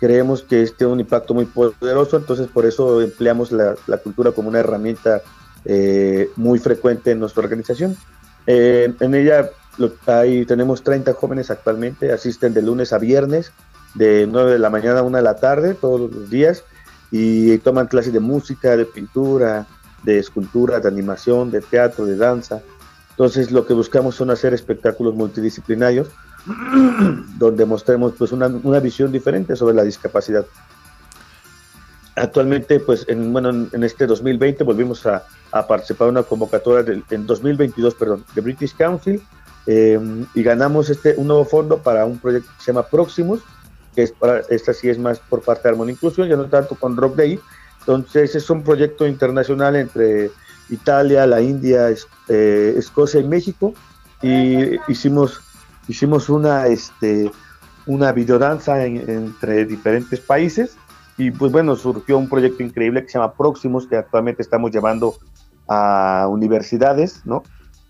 [0.00, 4.48] creemos que es tiene un impacto muy poderoso, entonces por eso empleamos la, cultura como
[4.48, 5.22] una herramienta
[5.64, 7.96] eh, muy frecuente en nuestra organización.
[8.46, 9.90] Eh, en ella lo,
[10.46, 13.52] tenemos 30 jóvenes actualmente, asisten de lunes a viernes,
[13.94, 16.64] de 9 de la mañana a 1 de la tarde, todos los días,
[17.16, 19.68] y toman clases de música, de pintura,
[20.02, 22.60] de escultura, de animación, de teatro, de danza.
[23.10, 26.08] Entonces lo que buscamos son hacer espectáculos multidisciplinarios
[27.38, 30.44] donde mostremos pues una, una, visión diferente sobre la discapacidad.
[32.16, 37.04] Actualmente, pues en, bueno, en este 2020 volvimos a, a participar en una convocatoria del,
[37.10, 39.22] en 2022, perdón, de British Council
[39.68, 40.00] eh,
[40.34, 43.40] y ganamos este un nuevo fondo para un proyecto que se llama Proximus,
[43.94, 46.74] que es para, esta sí es más por parte de Armonía Inclusión, ya no tanto
[46.74, 47.40] con Rock Day.
[47.80, 50.30] Entonces es un proyecto internacional entre
[50.70, 51.88] Italia, la India,
[52.28, 53.74] eh, Escocia y México.
[54.22, 55.40] Y hicimos
[55.86, 57.30] hicimos una este
[57.86, 60.76] una videodanza en, entre diferentes países.
[61.16, 65.14] Y pues bueno surgió un proyecto increíble que se llama Próximos que actualmente estamos llevando
[65.68, 67.42] a universidades no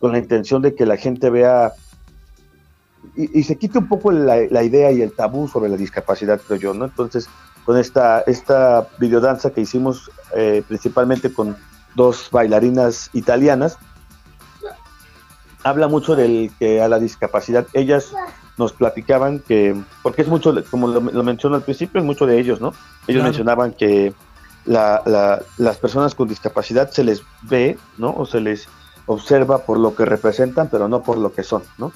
[0.05, 1.73] con la intención de que la gente vea
[3.17, 6.41] y, y se quite un poco la, la, idea y el tabú sobre la discapacidad
[6.47, 7.29] creo yo no entonces
[7.65, 11.57] con esta esta videodanza que hicimos eh, principalmente con
[11.95, 13.79] dos bailarinas italianas
[15.63, 18.13] habla mucho del que a la discapacidad, ellas
[18.59, 22.39] nos platicaban que, porque es mucho, como lo, lo menciono al principio, es mucho de
[22.39, 22.69] ellos, ¿no?
[23.09, 23.25] Ellos claro.
[23.25, 24.13] mencionaban que
[24.67, 28.15] la, la, las personas con discapacidad se les ve, ¿no?
[28.15, 28.69] O se les,
[29.07, 31.93] observa por lo que representan, pero no por lo que son, ¿no?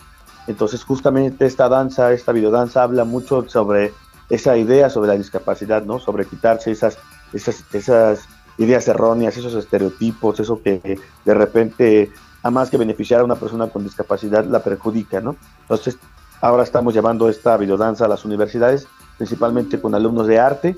[0.49, 3.93] Entonces justamente esta danza, esta videodanza habla mucho sobre
[4.31, 5.99] esa idea sobre la discapacidad, ¿no?
[5.99, 6.99] Sobre quitarse esas,
[7.33, 8.29] esas, esas
[8.59, 12.11] ideas erróneas, esos estereotipos, eso que de repente,
[12.43, 15.37] a más que beneficiar a una persona con discapacidad, la perjudica, ¿no?
[15.63, 15.99] Entonces,
[16.41, 18.87] ahora estamos llevando esta videodanza a las universidades,
[19.17, 20.77] principalmente con alumnos de arte.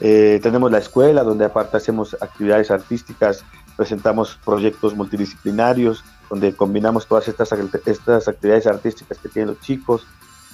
[0.00, 3.44] Eh, tenemos la escuela, donde aparte hacemos actividades artísticas,
[3.76, 7.52] presentamos proyectos multidisciplinarios, donde combinamos todas estas,
[7.84, 10.06] estas actividades artísticas que tienen los chicos.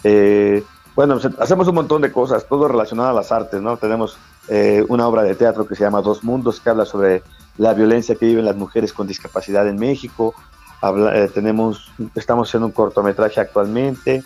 [0.02, 0.64] Eh,
[0.96, 3.76] bueno, hacemos un montón de cosas, todo relacionado a las artes, ¿no?
[3.76, 4.18] Tenemos
[4.48, 7.22] eh, una obra de teatro que se llama Dos Mundos, que habla sobre
[7.58, 10.34] la violencia que viven las mujeres con discapacidad en México.
[10.82, 14.24] Eh, tenemos, estamos haciendo un cortometraje actualmente.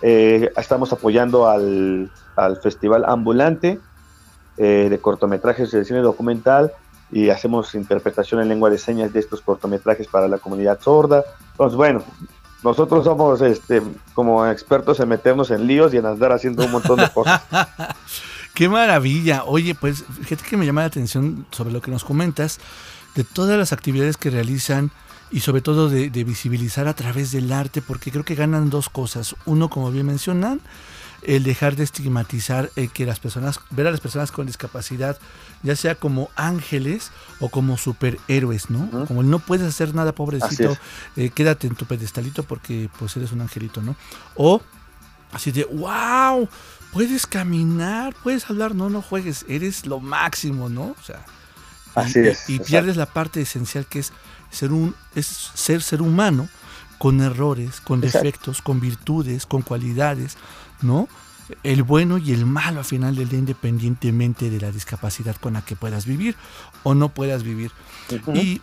[0.00, 3.78] Estamos apoyando al, al Festival Ambulante
[4.56, 6.72] de cortometrajes de cine documental
[7.14, 11.22] y hacemos interpretación en lengua de señas de estos cortometrajes para la comunidad sorda.
[11.52, 12.02] Entonces, bueno,
[12.64, 13.80] nosotros somos este
[14.14, 17.40] como expertos en meternos en líos y en andar haciendo un montón de cosas.
[18.54, 19.44] Qué maravilla.
[19.44, 22.58] Oye, pues fíjate que me llama la atención sobre lo que nos comentas,
[23.14, 24.90] de todas las actividades que realizan
[25.30, 28.88] y sobre todo de, de visibilizar a través del arte, porque creo que ganan dos
[28.88, 29.36] cosas.
[29.46, 30.60] Uno, como bien mencionan,
[31.26, 35.18] el dejar de estigmatizar eh, que las personas, ver a las personas con discapacidad,
[35.62, 37.10] ya sea como ángeles
[37.40, 39.06] o como superhéroes, ¿no?
[39.06, 40.76] Como no puedes hacer nada, pobrecito,
[41.16, 43.96] eh, quédate en tu pedestalito porque pues eres un angelito, ¿no?
[44.34, 44.60] O
[45.32, 46.48] así de, wow,
[46.92, 50.94] puedes caminar, puedes hablar, no, no juegues, eres lo máximo, ¿no?
[50.98, 51.24] O sea,
[51.94, 54.12] así y, es, y pierdes la parte esencial que es
[54.50, 56.48] ser un, es ser ser humano
[56.98, 60.36] con errores, con defectos, con virtudes, con cualidades,
[60.82, 61.08] ¿no?
[61.62, 65.62] El bueno y el malo al final del día, independientemente de la discapacidad con la
[65.62, 66.36] que puedas vivir
[66.82, 67.70] o no puedas vivir.
[68.34, 68.62] y,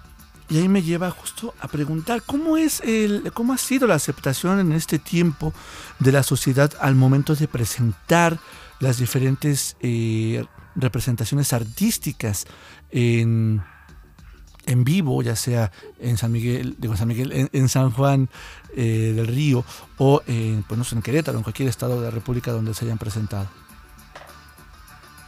[0.50, 4.60] y, ahí me lleva justo a preguntar cómo es el, cómo ha sido la aceptación
[4.60, 5.54] en este tiempo
[6.00, 8.40] de la sociedad al momento de presentar
[8.80, 10.44] las diferentes eh,
[10.76, 12.46] representaciones artísticas
[12.90, 13.62] en
[14.66, 18.30] en vivo, ya sea en San Miguel, digo San Miguel, en, San Juan
[18.76, 19.64] eh, del Río
[19.98, 22.86] o en, pues no sé, en Querétaro, en cualquier estado de la República donde se
[22.86, 23.48] hayan presentado.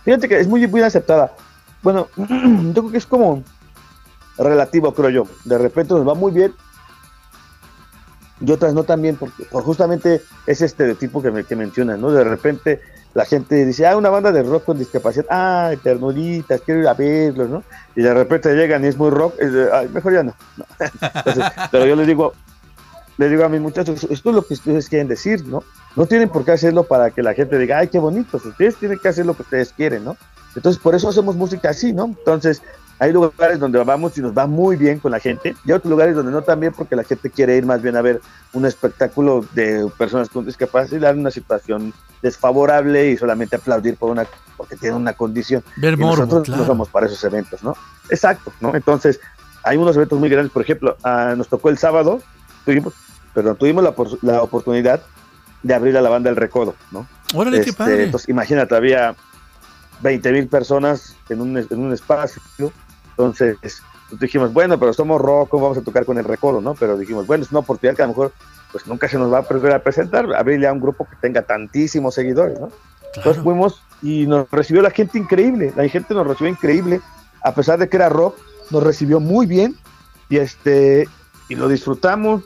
[0.03, 1.33] Fíjate que es muy bien aceptada.
[1.81, 3.43] Bueno, yo creo que es como
[4.37, 5.27] relativo, creo yo.
[5.45, 6.53] De repente nos va muy bien
[8.39, 12.11] y otras no tan bien, porque, por justamente ese estereotipo que, me, que mencionas, ¿no?
[12.11, 12.81] De repente
[13.13, 16.93] la gente dice, ah, una banda de rock con discapacidad, ah, ternuritas, quiero ir a
[16.93, 17.63] verlos, ¿no?
[17.95, 19.35] Y de repente llegan y es muy rock,
[19.71, 20.35] ay, mejor ya no.
[21.71, 22.33] pero yo les digo,
[23.17, 25.63] les digo a mis muchachos, esto es lo que ustedes quieren decir, ¿no?
[25.95, 28.97] No tienen por qué hacerlo para que la gente diga, ay, qué bonito, ustedes tienen
[28.97, 30.17] que hacer lo que ustedes quieren, ¿no?
[30.55, 32.05] Entonces, por eso hacemos música así, ¿no?
[32.05, 32.61] Entonces,
[33.03, 36.15] hay lugares donde vamos y nos va muy bien con la gente, y otros lugares
[36.15, 38.21] donde no tan bien porque la gente quiere ir más bien a ver
[38.53, 44.25] un espectáculo de personas con discapacidad en una situación desfavorable y solamente aplaudir por una
[44.55, 45.61] porque tienen una condición.
[45.75, 46.61] Ver nosotros claro.
[46.61, 47.75] no somos para esos eventos, ¿no?
[48.09, 48.73] Exacto, ¿no?
[48.73, 49.19] Entonces,
[49.63, 52.21] hay unos eventos muy grandes, por ejemplo, uh, nos tocó el sábado,
[52.63, 52.93] tuvimos,
[53.33, 55.01] perdón, tuvimos la, la, oportunidad
[55.61, 57.05] de abrir a la banda El Recodo, ¿no?
[57.33, 58.03] Órale, este, qué padre.
[58.05, 59.13] Entonces, imagínate, había
[60.01, 62.41] 20 mil personas en un, en un espacio,
[63.17, 63.81] entonces
[64.19, 66.75] dijimos, bueno, pero somos rock, ¿cómo vamos a tocar con el recodo, no?
[66.75, 68.33] Pero dijimos, bueno, es una oportunidad que a lo mejor
[68.71, 71.43] pues nunca se nos va a volver a presentar, abrirle a un grupo que tenga
[71.43, 72.67] tantísimos seguidores, ¿no?
[72.67, 73.13] Claro.
[73.15, 77.01] Entonces fuimos y nos recibió la gente increíble, la gente nos recibió increíble,
[77.43, 78.35] a pesar de que era rock,
[78.71, 79.75] nos recibió muy bien
[80.29, 81.07] y este
[81.49, 82.43] y lo disfrutamos,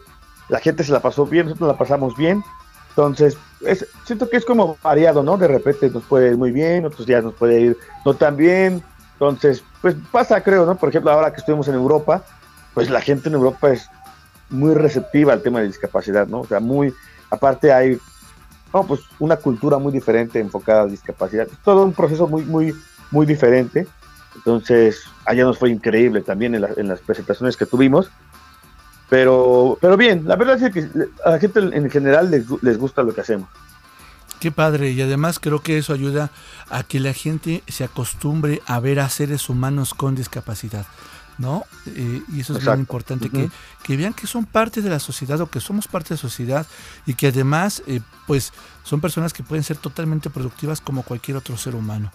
[0.50, 2.44] la gente se la pasó bien, nosotros la pasamos bien,
[2.90, 5.38] entonces es, siento que es como variado, ¿no?
[5.38, 8.84] De repente nos puede ir muy bien, otros días nos puede ir no tan bien,
[9.18, 10.76] entonces pues pasa creo, ¿no?
[10.76, 12.24] Por ejemplo ahora que estuvimos en Europa,
[12.74, 13.90] pues la gente en Europa es
[14.50, 16.42] muy receptiva al tema de discapacidad, ¿no?
[16.42, 16.94] O sea, muy,
[17.32, 17.98] aparte hay,
[18.74, 22.76] no, pues una cultura muy diferente enfocada a discapacidad, todo un proceso muy, muy,
[23.12, 23.88] muy diferente.
[24.36, 28.12] Entonces, allá nos fue increíble también en, en las presentaciones que tuvimos.
[29.10, 30.88] Pero, pero bien, la verdad es que
[31.24, 33.50] a la gente en general les, les gusta lo que hacemos.
[34.40, 36.32] Qué padre, y además creo que eso ayuda
[36.70, 40.86] a que la gente se acostumbre a ver a seres humanos con discapacidad.
[41.38, 41.66] ¿no?
[41.86, 43.32] Eh, y eso es muy importante, uh -huh.
[43.32, 43.52] que,
[43.84, 46.66] que, vean que son parte de la sociedad o que somos parte de la sociedad
[47.06, 51.56] y que además, eh, pues, son personas que pueden ser totalmente productivas como cualquier otro
[51.58, 52.12] ser humano.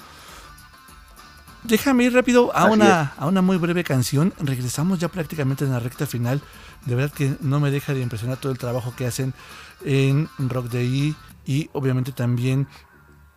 [1.64, 4.34] Déjame ir rápido a una, a una muy breve canción.
[4.40, 6.42] Regresamos ya prácticamente en la recta final.
[6.86, 9.32] De verdad que no me deja de impresionar todo el trabajo que hacen
[9.84, 11.14] en Rock Day
[11.44, 12.68] y obviamente también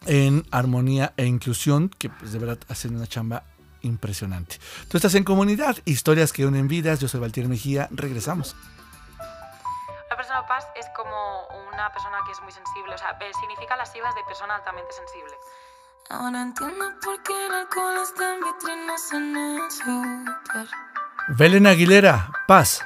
[0.06, 3.43] en Armonía e Inclusión, que pues de verdad hacen una chamba
[3.82, 4.58] impresionante.
[4.89, 6.99] Tú estás en comunidad, historias que unen vidas.
[6.99, 7.88] Yo soy Valtier Mejía.
[7.91, 8.56] Regresamos.
[10.10, 13.91] La persona paz es como una persona que es muy sensible, o sea, significa las
[13.91, 15.34] siglas de persona altamente sensible.
[16.10, 20.68] Ahora entiendo por qué el alcohol está en vitrinas en el super.
[21.30, 22.86] Belén Aguilera, paz.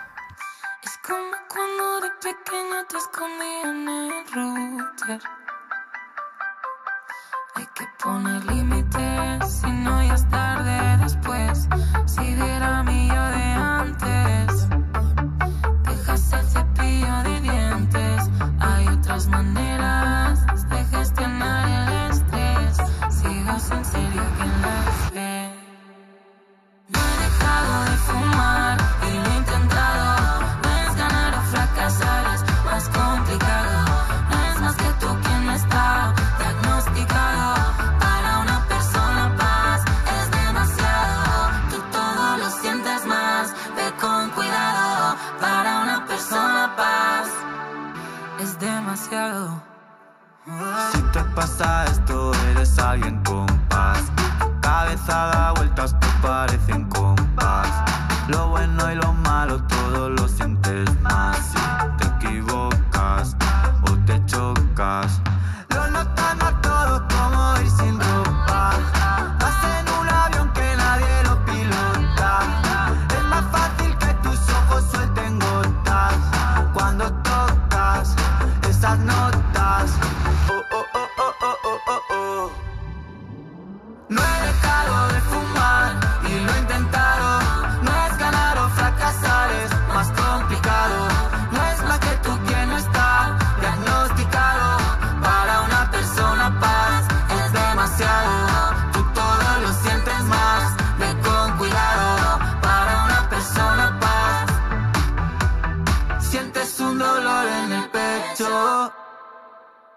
[106.99, 108.93] Dolor en el pecho.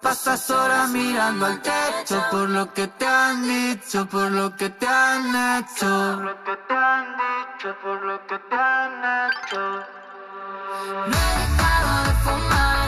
[0.01, 4.87] Pasas horas mirando al techo por lo que te han dicho, por lo que te
[4.87, 5.27] han
[5.59, 5.87] hecho.
[5.87, 9.61] Por lo que te han dicho, por lo que te han hecho.
[11.11, 12.82] No he dejado de fumar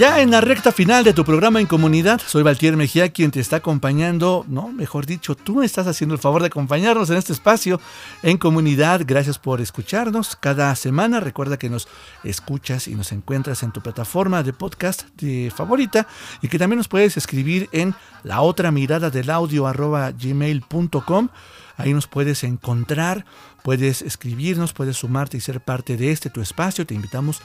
[0.00, 3.38] Ya en la recta final de tu programa en comunidad, soy Valtier Mejía quien te
[3.38, 7.34] está acompañando, no, mejor dicho, tú me estás haciendo el favor de acompañarnos en este
[7.34, 7.78] espacio
[8.22, 9.02] en comunidad.
[9.04, 11.20] Gracias por escucharnos cada semana.
[11.20, 11.86] Recuerda que nos
[12.24, 16.06] escuchas y nos encuentras en tu plataforma de podcast de favorita
[16.40, 21.28] y que también nos puedes escribir en la otra mirada del audio arroba gmail.com.
[21.76, 23.26] Ahí nos puedes encontrar,
[23.62, 26.86] puedes escribirnos, puedes sumarte y ser parte de este tu espacio.
[26.86, 27.42] Te invitamos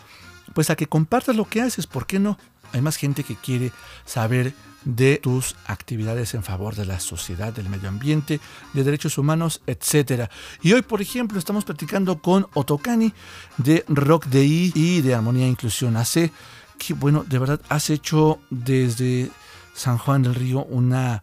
[0.55, 2.39] pues a que compartas lo que haces, ¿por qué no?
[2.71, 3.73] Hay más gente que quiere
[4.05, 4.53] saber
[4.85, 8.39] de tus actividades en favor de la sociedad, del medio ambiente,
[8.71, 10.29] de derechos humanos, etc.
[10.61, 13.13] Y hoy, por ejemplo, estamos platicando con Otokani
[13.57, 16.31] de Rock DI y de Armonía e Inclusión AC,
[16.77, 19.29] que bueno, de verdad has hecho desde
[19.73, 21.21] San Juan del Río una,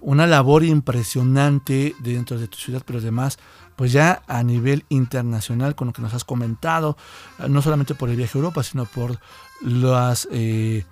[0.00, 3.40] una labor impresionante dentro de tu ciudad, pero además
[3.78, 6.96] pues ya a nivel internacional con lo que nos has comentado,
[7.48, 9.20] no solamente por el viaje a Europa, sino por
[9.62, 10.84] los eh,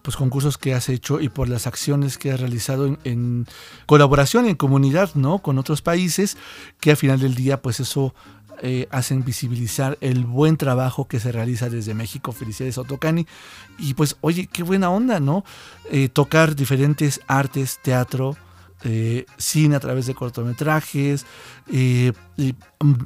[0.00, 3.46] pues concursos que has hecho y por las acciones que has realizado en, en,
[3.84, 5.40] colaboración en comunidad ¿no?
[5.40, 6.38] con otros países,
[6.80, 8.14] que al final del día pues eso
[8.62, 12.32] eh, hacen visibilizar el buen trabajo que se realiza desde México.
[12.32, 13.26] Felicidades Otocani.
[13.78, 15.44] Y pues oye, qué buena onda, ¿no?
[15.90, 18.36] Eh, tocar diferentes artes, teatro,
[18.82, 21.26] eh, cine a través de cortometrajes,
[21.70, 22.12] eh,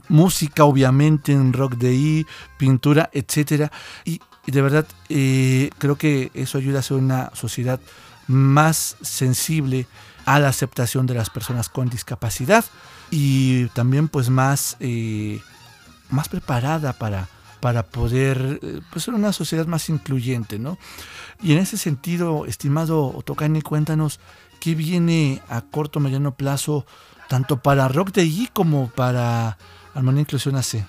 [0.09, 3.73] música obviamente en rock de I, pintura, etc.
[4.05, 7.81] Y, de verdad eh, creo que eso ayuda a ser una sociedad
[8.29, 9.87] más sensible
[10.27, 12.65] a la aceptación de las personas con discapacidad
[13.11, 14.77] y también pues más,
[16.11, 17.29] más preparada para,
[17.61, 18.61] para poder
[18.93, 20.79] pues, ser una sociedad más incluyente, ¿no?
[21.43, 24.21] Y en ese sentido, estimado Otocani, cuéntanos
[24.65, 26.87] qué viene a corto mediano plazo
[27.29, 29.59] tanto para Rock de I como para
[29.95, 30.87] Armonía Inclusión AC.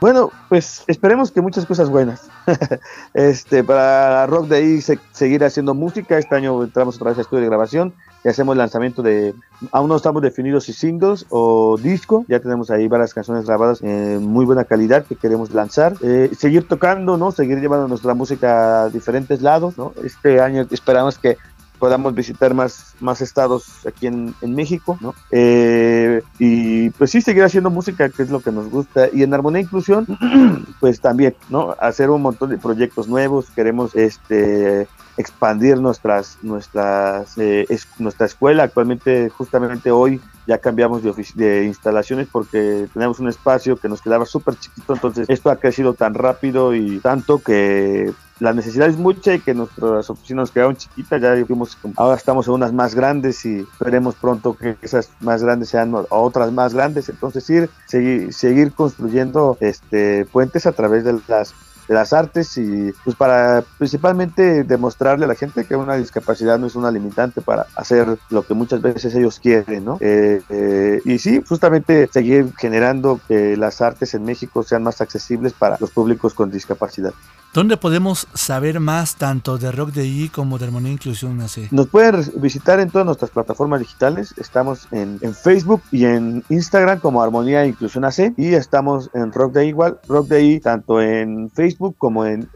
[0.00, 2.28] Bueno, pues esperemos que muchas cosas buenas.
[3.14, 4.80] este, para Rock de ahí
[5.12, 6.18] seguir haciendo música.
[6.18, 7.94] Este año entramos otra vez a estudio de grabación
[8.24, 9.34] y hacemos lanzamiento de.
[9.70, 12.24] Aún no estamos definidos si singles o disco.
[12.28, 15.94] Ya tenemos ahí varias canciones grabadas en muy buena calidad que queremos lanzar.
[16.02, 17.30] Eh, seguir tocando, ¿no?
[17.30, 19.94] Seguir llevando nuestra música a diferentes lados, ¿no?
[20.02, 21.38] Este año esperamos que
[21.78, 25.14] podamos visitar más, más estados aquí en, en México, ¿no?
[25.30, 29.08] Eh, y pues sí, seguir haciendo música, que es lo que nos gusta.
[29.12, 30.06] Y en Armonía e Inclusión,
[30.80, 31.74] pues también, ¿no?
[31.80, 34.86] Hacer un montón de proyectos nuevos, queremos este
[35.16, 37.66] expandir nuestras, nuestras, eh,
[37.98, 38.64] nuestra escuela.
[38.64, 44.26] Actualmente, justamente hoy, ya cambiamos de, de instalaciones porque tenemos un espacio que nos quedaba
[44.26, 44.94] súper chiquito.
[44.94, 49.54] Entonces, esto ha crecido tan rápido y tanto que la necesidad es mucha y que
[49.54, 54.16] nuestras oficinas nos quedaron chiquitas, ya fuimos, ahora estamos en unas más grandes y esperemos
[54.16, 60.26] pronto que esas más grandes sean otras más grandes, entonces ir, seguir, seguir construyendo este
[60.26, 61.54] puentes a través de las
[61.88, 66.66] de las artes y pues para principalmente demostrarle a la gente que una discapacidad no
[66.66, 69.98] es una limitante para hacer lo que muchas veces ellos quieren, ¿no?
[70.00, 75.52] Eh, eh, y sí, justamente seguir generando que las artes en México sean más accesibles
[75.52, 77.12] para los públicos con discapacidad.
[77.54, 81.70] ¿Dónde podemos saber más tanto de Rock de I como de Armonía Inclusión AC?
[81.70, 84.34] Nos pueden visitar en todas nuestras plataformas digitales.
[84.38, 89.66] Estamos en, Facebook y en Instagram como Armonía Inclusión AC y estamos en Rock de
[89.66, 92.48] I igual, Rock de I tanto en Facebook como en,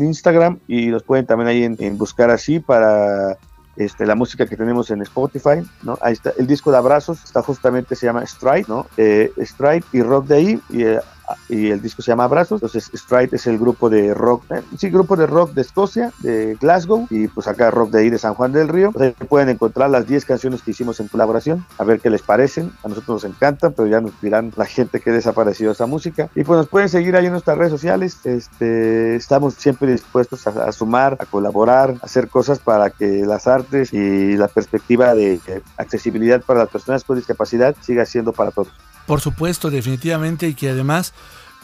[0.00, 3.36] Instagram y los pueden también ahí en, buscar así para
[3.74, 5.98] este, la música que tenemos en Spotify, ¿no?
[6.00, 8.86] Ahí está, el disco de abrazos, está justamente, se llama Stride, ¿no?
[8.98, 11.00] Eh, Stride y Rock de y eh,
[11.48, 12.62] y el disco se llama Abrazos.
[12.62, 16.56] Entonces, Stride es el grupo de rock, eh, sí, grupo de rock de Escocia, de
[16.60, 18.92] Glasgow, y pues acá rock de ahí de San Juan del Río.
[19.28, 22.72] pueden encontrar las 10 canciones que hicimos en colaboración, a ver qué les parecen.
[22.82, 26.28] A nosotros nos encantan, pero ya nos dirán la gente que ha desaparecido esa música.
[26.34, 28.18] Y pues nos pueden seguir ahí en nuestras redes sociales.
[28.24, 33.92] Este, estamos siempre dispuestos a, sumar, a colaborar, a hacer cosas para que las artes
[33.92, 35.40] y la perspectiva de
[35.76, 38.72] accesibilidad para las personas con discapacidad siga siendo para todos.
[39.06, 41.12] Por supuesto, definitivamente, y que además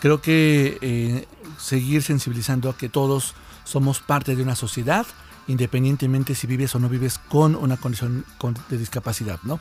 [0.01, 1.27] creo que eh,
[1.59, 3.35] seguir sensibilizando a que todos
[3.65, 5.07] somos parte de una sociedad,
[5.47, 8.25] independientemente si vives o no vives con una condición
[8.69, 9.61] de discapacidad, ¿no?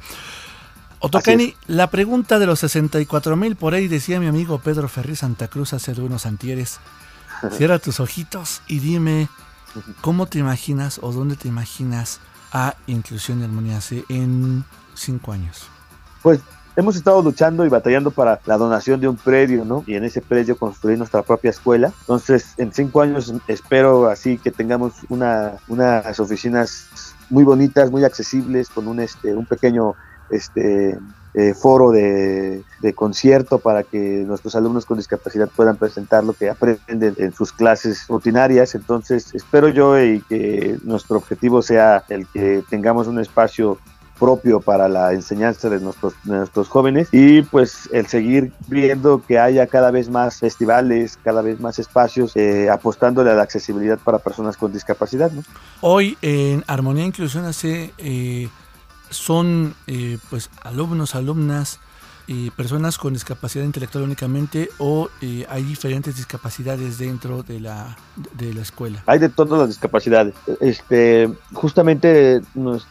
[0.99, 5.47] Otocani, la pregunta de los 64 mil, por ahí decía mi amigo Pedro Ferri Santa
[5.47, 6.79] Cruz hace unos antieres.
[7.51, 9.29] Cierra tus ojitos y dime
[10.01, 12.19] cómo te imaginas o dónde te imaginas
[12.51, 15.67] a Inclusión y Armonía C en cinco años.
[16.21, 16.41] Pues
[16.75, 19.83] hemos estado luchando y batallando para la donación de un predio, ¿no?
[19.85, 21.91] Y en ese predio construir nuestra propia escuela.
[22.01, 26.87] Entonces, en cinco años espero así que tengamos una, unas oficinas
[27.29, 29.95] muy bonitas, muy accesibles, con un, este, un pequeño
[30.29, 30.97] este,
[31.35, 36.49] eh, foro de, de, concierto para que nuestros alumnos con discapacidad puedan presentar lo que
[36.49, 38.73] aprenden en sus clases rutinarias.
[38.73, 43.77] Entonces, espero yo y que nuestro objetivo sea el que tengamos un espacio
[44.19, 49.91] propio para la enseñanza de nuestros, jóvenes y pues el seguir viendo que haya cada
[49.91, 54.73] vez más festivales, cada vez más espacios eh, apostándole a la accesibilidad para personas con
[54.73, 55.31] discapacidad.
[55.81, 58.49] Hoy en Armonía e Inclusión hace eh,
[59.09, 61.79] son eh, pues alumnos, alumnas
[62.55, 67.97] personas con discapacidad intelectual únicamente o eh, hay diferentes discapacidades dentro de la,
[68.37, 69.01] de la escuela?
[69.07, 70.35] Hay de todas las discapacidades.
[70.59, 72.41] Este, justamente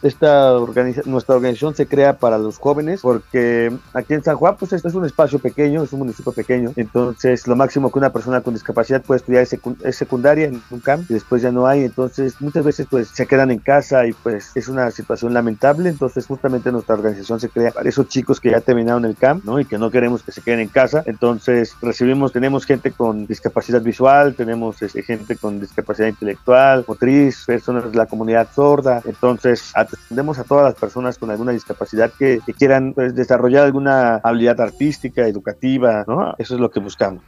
[0.01, 4.73] esta organiza, nuestra organización se crea para los jóvenes porque aquí en San Juan pues
[4.73, 8.41] este es un espacio pequeño, es un municipio pequeño, entonces lo máximo que una persona
[8.41, 12.35] con discapacidad puede estudiar es, secundaria en un camp y después ya no hay, entonces
[12.41, 16.71] muchas veces pues se quedan en casa y pues es una situación lamentable, entonces justamente
[16.71, 19.28] nuestra organización se crea para esos chicos que ya terminaron el camp
[19.59, 21.03] y que no queremos que se queden en casa.
[21.05, 27.91] Entonces recibimos, tenemos gente con discapacidad visual, tenemos este, gente con discapacidad intelectual, motriz, personas
[27.91, 29.01] de la comunidad sorda.
[29.05, 34.59] Entonces atendemos a todas las personas con alguna discapacidad que, quieran pues, desarrollar alguna habilidad
[34.59, 36.35] artística, educativa, ¿no?
[36.37, 37.21] Eso es lo que buscamos.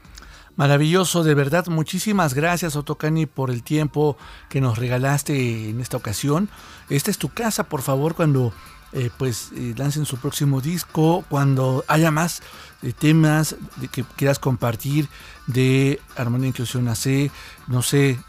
[0.56, 4.18] Maravilloso, de verdad, muchísimas gracias Otocani por el tiempo
[4.50, 6.50] que nos regalaste en esta ocasión.
[6.90, 8.52] Esta es tu casa, por favor, cuando
[8.94, 12.42] eh, pues eh, lancen su próximo disco, cuando haya más
[12.82, 15.08] eh, temas de que quieras compartir
[15.48, 17.32] de Armonía Inclusión AC,
[17.68, 18.20] no sé,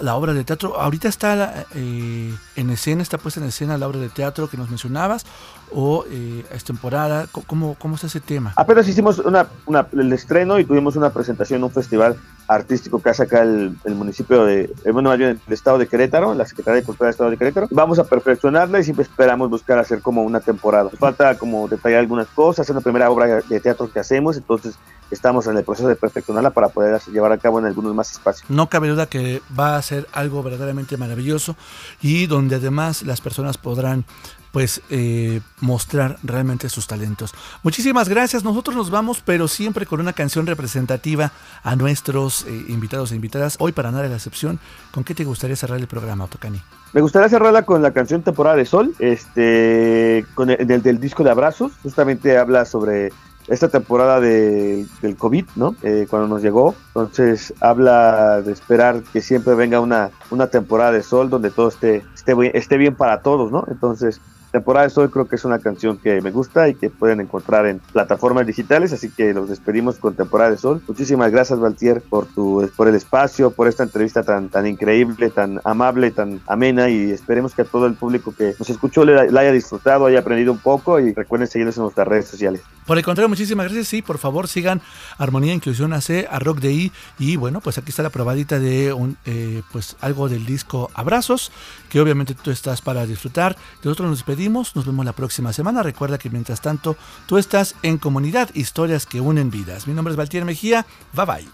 [0.00, 0.80] la, obra de teatro.
[0.80, 5.26] Ahorita está en escena, está puesta en escena la obra de teatro que nos mencionabas,
[5.72, 8.52] o es temporada, ¿cómo, cómo está ese tema?
[8.56, 9.48] Apenas hicimos una,
[9.92, 12.16] el estreno y tuvimos una presentación en un festival
[12.48, 16.86] artístico que hace acá el, municipio de, bueno, el estado de Querétaro, la Secretaría de
[16.86, 17.68] Cultura del Estado de Querétaro.
[17.70, 20.90] Vamos a perfeccionarla y siempre esperamos buscar hacer como una temporada.
[20.98, 24.78] Falta como detallar algunas cosas, es la primera obra de teatro que hacemos, entonces
[25.10, 28.48] estamos en el proceso de perfeccionarla para poder llevar a cabo en algunos más espacios.
[28.50, 31.56] No cabe duda que va a ser algo verdaderamente maravilloso
[32.00, 34.04] y donde además las personas podrán
[34.56, 37.34] pues eh, mostrar realmente sus talentos.
[37.62, 38.42] Muchísimas gracias.
[38.42, 41.30] Nosotros nos vamos, pero siempre con una canción representativa
[41.62, 43.56] a nuestros eh, invitados e invitadas.
[43.58, 44.58] Hoy para nada de la excepción,
[44.92, 46.62] ¿con qué te gustaría cerrar el programa, Tocani?
[46.94, 51.22] Me gustaría cerrarla con la canción Temporada de Sol, este, con el, del, del disco
[51.22, 51.72] de Abrazos.
[51.82, 53.12] Justamente habla sobre
[53.48, 55.76] esta temporada de, del COVID, ¿no?
[55.82, 56.74] Eh, cuando nos llegó.
[56.94, 62.02] Entonces habla de esperar que siempre venga una, una temporada de sol donde todo esté,
[62.14, 63.66] esté, esté bien para todos, ¿no?
[63.68, 64.18] Entonces
[64.52, 67.66] Temporada de Sol creo que es una canción que me gusta y que pueden encontrar
[67.66, 70.82] en plataformas digitales, así que los despedimos con Temporada de Sol.
[70.86, 75.60] Muchísimas gracias, Valtier, por tu por el espacio, por esta entrevista tan tan increíble, tan
[75.64, 79.52] amable, tan amena y esperemos que a todo el público que nos escuchó la haya
[79.52, 82.62] disfrutado, haya aprendido un poco y recuerden seguirnos en nuestras redes sociales.
[82.86, 83.88] Por el contrario, muchísimas gracias.
[83.88, 84.80] Sí, por favor, sigan
[85.18, 89.16] Armonía Inclusión AC, a Rock I y bueno, pues aquí está la probadita de un
[89.24, 91.50] eh, pues algo del disco Abrazos,
[91.88, 93.56] que obviamente tú estás para disfrutar.
[93.82, 95.82] Nosotros nos despedimos nos vemos la próxima semana.
[95.82, 99.86] Recuerda que mientras tanto tú estás en comunidad, historias que unen vidas.
[99.86, 100.84] Mi nombre es Valtier Mejía.
[101.14, 101.48] Bye bye.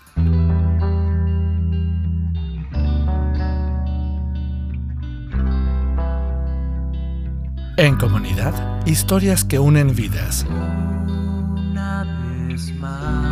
[7.76, 10.44] En comunidad, historias que unen vidas.
[10.48, 12.04] Una
[12.48, 13.31] vez más,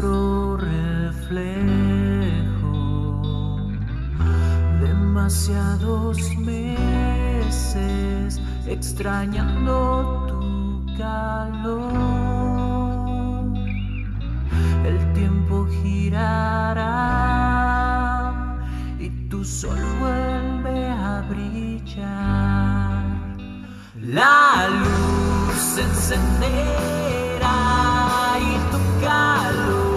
[0.00, 1.60] nuestro reflejo.
[4.80, 6.80] Demasiados meses
[8.66, 11.88] extrañando tu calor.
[14.84, 16.86] El tiempo girará
[18.98, 23.04] y tu sol vuelve a brillar.
[24.00, 27.50] La luz se encenderá
[28.40, 29.87] y tu calor.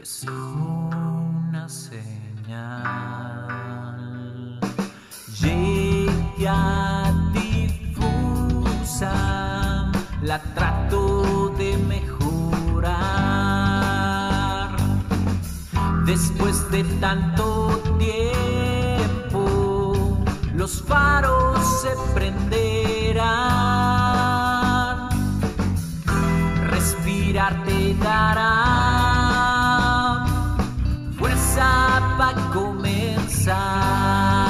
[0.00, 0.88] Recibo
[1.50, 1.98] una señal.
[5.38, 9.12] Llega difusa,
[10.22, 12.30] la trato de mejorar.
[16.06, 19.38] Después de tanto tiempo,
[20.54, 23.50] los faros se prenderán.
[26.70, 29.09] Respirar te dará
[31.54, 34.49] sap a començar.